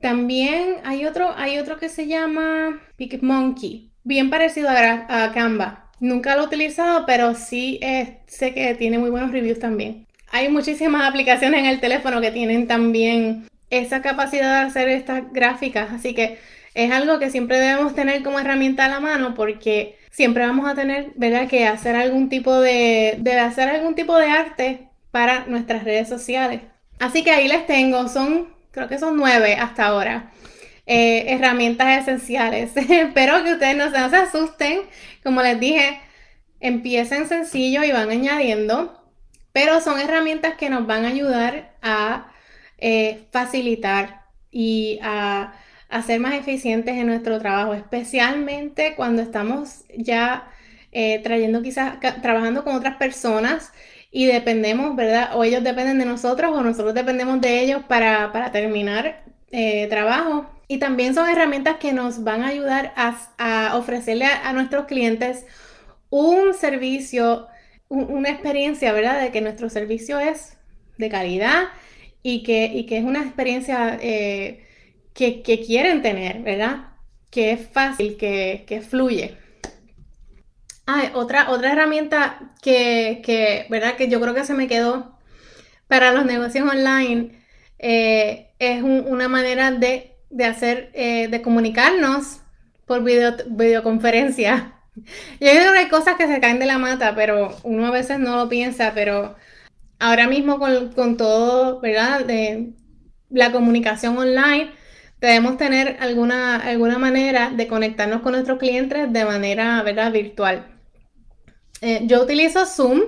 también 0.00 0.76
hay 0.84 1.04
otro, 1.06 1.34
hay 1.36 1.58
otro 1.58 1.78
que 1.78 1.88
se 1.88 2.06
llama 2.06 2.80
PicMonkey, 2.96 3.90
bien 4.02 4.30
parecido 4.30 4.70
a, 4.70 5.32
Canva. 5.32 5.90
Nunca 6.00 6.34
lo 6.34 6.42
he 6.42 6.46
utilizado, 6.46 7.04
pero 7.04 7.34
sí 7.34 7.78
eh, 7.82 8.20
sé 8.26 8.54
que 8.54 8.74
tiene 8.74 8.98
muy 8.98 9.10
buenos 9.10 9.32
reviews 9.32 9.58
también. 9.58 10.06
Hay 10.32 10.48
muchísimas 10.48 11.02
aplicaciones 11.08 11.60
en 11.60 11.66
el 11.66 11.80
teléfono 11.80 12.20
que 12.20 12.30
tienen 12.30 12.66
también 12.66 13.46
esa 13.68 14.00
capacidad 14.00 14.60
de 14.60 14.66
hacer 14.68 14.88
estas 14.88 15.32
gráficas, 15.32 15.92
así 15.92 16.14
que 16.14 16.38
es 16.74 16.90
algo 16.92 17.18
que 17.18 17.30
siempre 17.30 17.58
debemos 17.58 17.94
tener 17.94 18.22
como 18.22 18.38
herramienta 18.38 18.86
a 18.86 18.88
la 18.88 19.00
mano 19.00 19.34
porque 19.34 19.98
siempre 20.10 20.46
vamos 20.46 20.68
a 20.68 20.74
tener, 20.74 21.12
¿verdad?, 21.16 21.48
que 21.48 21.66
hacer 21.66 21.94
algún 21.94 22.28
tipo 22.28 22.60
de, 22.60 23.16
de 23.18 23.38
hacer 23.38 23.68
algún 23.68 23.94
tipo 23.94 24.16
de 24.16 24.30
arte 24.30 24.88
para 25.10 25.46
nuestras 25.46 25.84
redes 25.84 26.08
sociales. 26.08 26.62
Así 26.98 27.22
que 27.22 27.30
ahí 27.30 27.48
les 27.48 27.66
tengo, 27.66 28.08
son 28.08 28.48
creo 28.70 28.88
que 28.88 28.98
son 28.98 29.16
nueve 29.16 29.54
hasta 29.54 29.86
ahora. 29.86 30.32
Eh, 30.86 31.34
herramientas 31.34 32.02
esenciales. 32.02 32.76
Espero 32.76 33.44
que 33.44 33.52
ustedes 33.52 33.76
no 33.76 33.90
se, 33.90 34.16
asusten. 34.16 34.82
Como 35.22 35.42
les 35.42 35.60
dije, 35.60 36.00
empiecen 36.60 37.28
sencillo 37.28 37.84
y 37.84 37.92
van 37.92 38.10
añadiendo. 38.10 39.00
Pero 39.52 39.80
son 39.80 40.00
herramientas 40.00 40.54
que 40.54 40.70
nos 40.70 40.86
van 40.86 41.04
a 41.04 41.08
ayudar 41.08 41.76
a 41.82 42.32
eh, 42.78 43.26
facilitar 43.30 44.22
y 44.50 44.98
a, 45.02 45.54
a, 45.88 46.02
ser 46.02 46.20
más 46.20 46.34
eficientes 46.34 46.96
en 46.96 47.06
nuestro 47.06 47.38
trabajo, 47.38 47.74
especialmente 47.74 48.94
cuando 48.96 49.22
estamos 49.22 49.84
ya 49.96 50.50
eh, 50.92 51.20
trayendo 51.22 51.62
quizás, 51.62 52.00
trabajando 52.22 52.64
con 52.64 52.74
otras 52.74 52.96
personas 52.96 53.72
y 54.10 54.26
dependemos, 54.26 54.96
¿verdad? 54.96 55.36
O 55.36 55.44
ellos 55.44 55.62
dependen 55.62 55.98
de 55.98 56.04
nosotros 56.04 56.52
o 56.52 56.62
nosotros 56.62 56.94
dependemos 56.94 57.40
de 57.40 57.60
ellos 57.60 57.82
para, 57.86 58.50
terminar 58.52 59.24
eh, 59.52 59.86
trabajo. 59.88 60.50
Y 60.68 60.78
también 60.78 61.14
son 61.14 61.28
herramientas 61.28 61.76
que 61.78 61.92
nos 61.92 62.24
van 62.24 62.42
a 62.42 62.48
ayudar 62.48 62.92
a, 62.96 63.76
ofrecerle 63.76 64.26
a, 64.26 64.52
nuestros 64.52 64.86
clientes 64.86 65.46
un 66.10 66.54
servicio, 66.54 67.46
una 67.88 68.30
experiencia, 68.30 68.92
¿verdad? 68.92 69.20
De 69.20 69.30
que 69.30 69.40
nuestro 69.40 69.68
servicio 69.70 70.18
es 70.18 70.56
de 70.98 71.08
calidad 71.08 71.64
y 72.22 72.42
que, 72.42 72.84
que 72.88 72.98
es 72.98 73.04
una 73.04 73.22
experiencia 73.22 73.98
eh, 74.00 74.64
que, 75.14 75.42
quieren 75.42 76.02
tener, 76.02 76.42
¿verdad? 76.42 76.88
Que 77.30 77.52
es 77.52 77.68
fácil, 77.68 78.16
que, 78.16 78.64
que 78.66 78.80
fluye 78.80 79.36
otra, 81.14 81.50
otra 81.50 81.72
herramienta 81.72 82.52
que, 82.62 83.66
¿verdad? 83.70 83.96
que 83.96 84.08
yo 84.08 84.20
creo 84.20 84.34
que 84.34 84.44
se 84.44 84.54
me 84.54 84.68
quedó 84.68 85.18
para 85.88 86.12
los 86.12 86.24
negocios 86.24 86.68
online 86.68 87.42
eh, 87.78 88.50
es 88.58 88.82
una 88.82 89.28
manera 89.28 89.72
de, 89.72 90.16
hacer, 90.44 90.90
eh, 90.94 91.28
de 91.28 91.42
comunicarnos 91.42 92.40
por 92.86 93.02
video, 93.02 93.34
videoconferencia. 93.48 94.74
Yo 94.94 95.50
creo 95.50 95.72
que 95.72 95.78
hay 95.78 95.88
cosas 95.88 96.16
que 96.16 96.26
se 96.26 96.40
caen 96.40 96.58
de 96.58 96.66
la 96.66 96.78
mata, 96.78 97.14
pero 97.14 97.56
uno 97.62 97.86
a 97.86 97.90
veces 97.90 98.18
no 98.18 98.36
lo 98.36 98.48
piensa, 98.48 98.92
pero 98.94 99.36
ahora 99.98 100.26
mismo 100.28 100.58
con, 100.58 101.16
todo, 101.16 101.80
¿verdad? 101.80 102.24
De 102.24 102.72
la 103.30 103.52
comunicación 103.52 104.18
online, 104.18 104.72
debemos 105.20 105.56
tener 105.56 105.98
alguna, 106.00 106.56
alguna 106.56 106.98
manera 106.98 107.50
de 107.50 107.68
conectarnos 107.68 108.22
con 108.22 108.32
nuestros 108.32 108.58
clientes 108.58 109.12
de 109.12 109.24
manera, 109.24 109.82
¿verdad? 109.82 110.12
Virtual. 110.12 110.69
Eh, 111.80 112.02
yo 112.04 112.22
utilizo 112.22 112.66
Zoom, 112.66 113.00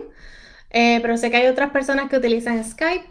eh, 0.71 1.01
pero 1.03 1.17
sé 1.17 1.31
que 1.31 1.37
hay 1.39 1.47
otras 1.47 1.71
personas 1.71 2.09
que 2.09 2.17
utilizan 2.17 2.65
Skype 2.65 3.07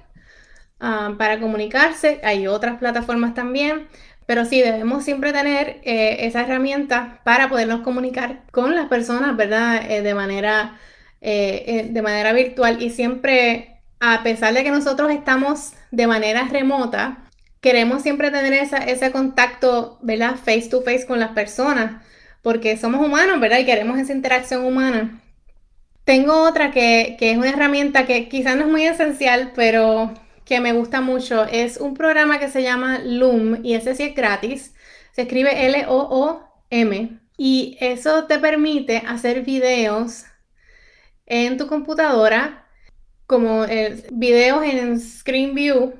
ah, 0.80 1.16
para 1.18 1.40
comunicarse. 1.40 2.20
Hay 2.24 2.48
otras 2.48 2.78
plataformas 2.80 3.34
también. 3.34 3.88
Pero 4.26 4.46
sí, 4.46 4.62
debemos 4.62 5.04
siempre 5.04 5.34
tener 5.34 5.82
eh, 5.84 6.26
esa 6.28 6.42
herramienta 6.42 7.22
para 7.24 7.50
podernos 7.50 7.82
comunicar 7.82 8.44
con 8.52 8.76
las 8.76 8.88
personas, 8.88 9.36
¿verdad? 9.36 9.82
de, 9.88 10.14
manera, 10.14 10.80
de 11.22 12.02
manera 12.04 12.32
virtual. 12.34 12.82
Y 12.82 12.92
siempre, 12.92 13.82
a 14.00 14.24
pesar 14.24 14.54
de 14.54 14.64
que 14.64 14.72
nosotros 14.72 15.12
estamos 15.12 15.74
de 15.92 16.08
manera 16.08 16.48
remota, 16.50 17.26
queremos 17.62 18.04
siempre 18.04 18.32
tener 18.32 18.54
ese 18.54 19.12
contacto, 19.12 20.00
¿verdad? 20.02 20.36
Face 20.36 20.70
to 20.70 20.82
face 20.82 21.06
con 21.06 21.20
las 21.20 21.32
personas, 21.32 22.02
porque 22.42 22.78
somos 22.78 23.06
humanos, 23.06 23.40
¿verdad? 23.40 23.60
Y 23.60 23.66
queremos 23.66 24.00
esa 24.00 24.14
interacción 24.14 24.66
humana. 24.66 25.22
Tengo 26.04 26.44
otra 26.48 26.72
que, 26.72 27.18
es 27.20 27.38
una 27.38 27.50
herramienta 27.50 28.06
que 28.06 28.28
quizás 28.28 28.56
no 28.56 28.64
es 28.64 28.68
muy 28.68 28.86
esencial, 28.86 29.54
pero 29.56 30.14
que 30.46 30.60
me 30.60 30.74
gusta 30.74 31.02
mucho. 31.02 31.46
Es 31.46 31.78
un 31.78 31.94
programa 31.94 32.40
que 32.40 32.50
se 32.50 32.64
llama 32.64 33.00
Loom 33.00 33.64
y 33.64 33.76
ese 33.76 33.96
sí 33.96 34.04
es 34.04 34.16
gratis. 34.16 34.74
Se 35.14 35.24
escribe 35.24 35.66
L-O-O-M. 35.68 37.20
Y 37.38 37.78
eso 37.80 38.26
te 38.26 38.40
permite 38.40 38.98
hacer 39.08 39.44
videos 39.44 40.26
en 41.26 41.58
tu 41.58 41.68
computadora, 41.68 42.68
como 43.26 43.66
eh, 43.66 44.04
videos 44.12 44.64
en 44.64 45.00
Screen 45.00 45.56
View. 45.56 45.94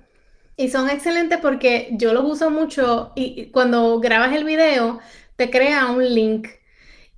Y 0.58 0.70
son 0.70 0.90
excelentes 0.90 1.40
porque 1.40 1.90
yo 1.94 2.14
los 2.14 2.26
uso 2.26 2.52
mucho 2.52 3.14
y 3.16 3.50
cuando 3.52 4.00
grabas 4.00 4.34
el 4.36 4.44
video 4.44 5.00
te 5.36 5.50
crea 5.50 5.88
un 5.88 6.14
link 6.14 6.48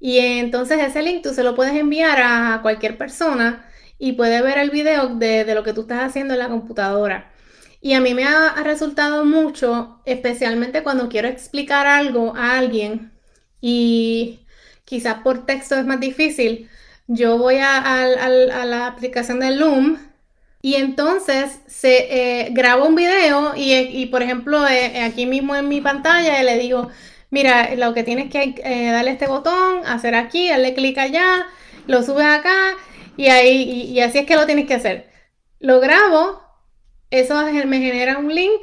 y 0.04 0.20
entonces 0.20 0.82
ese 0.82 1.02
link 1.02 1.24
tú 1.24 1.34
se 1.34 1.44
lo 1.44 1.56
puedes 1.56 1.76
enviar 1.76 2.20
a 2.22 2.60
cualquier 2.62 2.98
persona 2.98 3.66
y 3.98 4.12
puede 4.12 4.42
ver 4.42 4.58
el 4.58 4.70
video 4.70 5.16
de, 5.16 5.46
lo 5.56 5.64
que 5.64 5.72
tú 5.72 5.84
estás 5.84 6.04
haciendo 6.04 6.34
en 6.34 6.42
la 6.42 6.50
computadora. 6.50 7.32
Y 7.80 7.94
a 7.94 8.02
mí 8.02 8.14
me 8.14 8.26
ha, 8.26 8.54
resultado 8.66 9.24
mucho, 9.24 10.02
especialmente 10.04 10.84
cuando 10.84 11.08
quiero 11.08 11.30
explicar 11.30 11.88
algo 11.88 12.36
a 12.36 12.58
alguien 12.58 13.14
y 13.62 14.42
quizás 14.84 15.20
por 15.24 15.46
texto 15.46 15.76
es 15.78 15.86
más 15.86 16.02
difícil. 16.02 16.70
Yo 17.08 17.38
voy 17.38 17.60
a, 17.62 18.10
la 18.66 18.88
aplicación 18.88 19.40
de 19.40 19.52
Loom 19.52 20.00
y 20.62 20.76
entonces 20.76 21.60
se 21.68 22.42
eh, 22.42 22.50
grabo 22.52 22.88
un 22.88 22.96
video 22.96 23.54
y, 23.56 24.06
por 24.08 24.22
ejemplo 24.22 24.68
eh, 24.68 25.02
aquí 25.02 25.26
mismo 25.26 25.56
en 25.56 25.70
mi 25.70 25.80
pantalla 25.80 26.44
le 26.44 26.58
digo, 26.58 26.90
mira, 27.34 27.76
lo 27.76 27.96
que 27.96 28.04
tienes 28.04 28.30
que 28.30 28.54
eh, 28.64 28.92
darle 28.92 29.10
este 29.10 29.26
botón, 29.26 29.82
hacer 29.88 30.14
aquí, 30.14 30.50
darle 30.50 30.76
clic 30.76 31.00
allá, 31.00 31.48
lo 31.88 32.04
subes 32.04 32.28
acá 32.28 32.76
y 33.18 33.28
ahí, 33.28 33.92
y, 33.92 34.00
así 34.02 34.20
es 34.20 34.28
que 34.28 34.36
lo 34.36 34.46
tienes 34.46 34.68
que 34.68 34.76
hacer. 34.76 35.10
Lo 35.60 35.80
grabo, 35.80 36.44
eso 37.10 37.44
me 37.66 37.80
genera 37.80 38.20
un 38.20 38.34
link, 38.34 38.62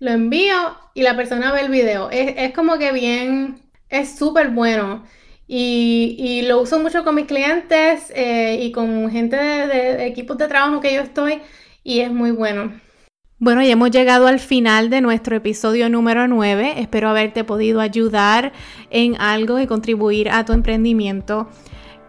lo 0.00 0.10
envío 0.10 0.76
y 0.92 1.02
la 1.02 1.16
persona 1.16 1.50
ve 1.50 1.62
el 1.62 1.70
video. 1.70 2.10
Es, 2.10 2.52
como 2.52 2.76
que 2.78 2.92
bien, 2.92 3.58
es 3.88 4.18
súper 4.18 4.50
bueno. 4.50 5.06
Y, 5.48 6.42
lo 6.46 6.60
uso 6.60 6.78
mucho 6.78 7.04
con 7.04 7.14
mis 7.14 7.26
clientes 7.26 8.12
eh, 8.14 8.58
y 8.60 8.70
con 8.70 9.10
gente 9.10 9.36
de 9.36 10.06
equipos 10.06 10.36
de 10.36 10.46
trabajo 10.46 10.80
que 10.80 10.92
yo 10.92 11.00
estoy 11.00 11.40
y 11.82 12.00
es 12.00 12.10
muy 12.12 12.32
bueno. 12.32 12.78
Bueno, 13.42 13.62
y 13.62 13.70
hemos 13.70 13.90
llegado 13.90 14.26
al 14.26 14.38
final 14.38 14.90
de 14.90 15.00
nuestro 15.00 15.34
episodio 15.34 15.88
número 15.88 16.28
9. 16.28 16.74
Espero 16.76 17.08
haberte 17.08 17.42
podido 17.42 17.80
ayudar 17.80 18.52
en 18.90 19.18
algo 19.18 19.58
y 19.58 19.66
contribuir 19.66 20.28
a 20.28 20.44
tu 20.44 20.52
emprendimiento. 20.52 21.48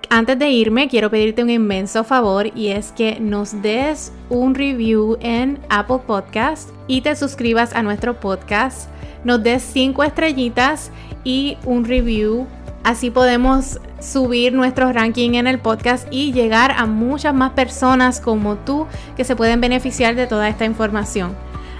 Antes 0.10 0.38
de 0.38 0.50
irme, 0.50 0.89
quiero 0.89 1.10
pedirte 1.10 1.41
un 1.41 1.50
inmenso 1.50 2.04
favor 2.04 2.48
y 2.54 2.67
es 2.67 2.91
que 2.91 3.22
nos 3.22 3.62
des 3.62 4.12
un 4.28 4.56
review 4.56 5.17
en 5.22 5.58
Apple 5.70 6.02
Podcast 6.06 6.70
y 6.88 7.00
te 7.00 7.15
suscribas 7.15 7.74
a 7.74 7.82
nuestro 7.82 8.20
podcast. 8.20 8.89
Nos 9.24 9.41
des 9.41 9.63
cinco 9.63 10.04
estrellitas 10.04 10.91
y 11.24 11.58
un 11.63 11.86
review 11.86 12.46
Así 12.84 13.12
podemos 13.12 13.80
subir 14.00 14.54
nuestro 14.54 14.91
ranking 14.91 15.36
en 15.36 15.46
el 15.46 15.60
podcast 15.60 16.08
y 16.10 16.34
llegar 16.34 16.72
a 16.72 16.88
muchas 16.88 17.34
más 17.34 17.52
personas 17.52 18.20
como 18.20 18.56
tú 18.56 18.88
que 19.15 19.24
se 19.24 19.36
pueden 19.36 19.62
beneficiar 19.62 20.15
de 20.15 20.26
toda 20.26 20.50
esta 20.50 20.65
información. 20.65 21.36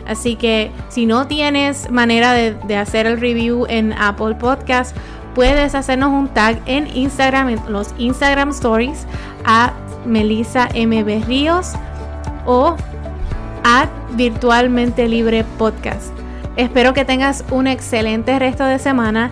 Así 0.08 0.36
que 0.36 0.72
si 0.90 1.06
no 1.06 1.28
tienes 1.28 1.90
manera 1.90 2.34
de, 2.34 2.78
hacer 2.78 3.08
el 3.08 3.20
review 3.20 3.66
en 3.68 3.94
Apple 3.94 4.36
Podcast, 4.36 4.96
puedes 5.34 5.74
hacernos 5.74 6.12
un 6.12 6.28
tag 6.28 6.60
en 6.66 6.88
Instagram, 6.96 7.50
en 7.50 7.60
los 7.70 7.94
Instagram 7.98 8.50
Stories, 8.50 9.06
a 9.46 9.74
Melissa 10.06 10.68
M. 10.74 11.04
Ríos 11.26 11.74
o 12.46 12.76
a 13.64 13.88
Virtualmente 14.14 15.08
Libre 15.08 15.46
Podcast. 15.58 16.12
Espero 16.58 16.94
que 16.94 17.06
tengas 17.06 17.46
un 17.50 17.68
excelente 17.68 18.38
resto 18.38 18.66
de 18.66 18.78
semana 18.78 19.32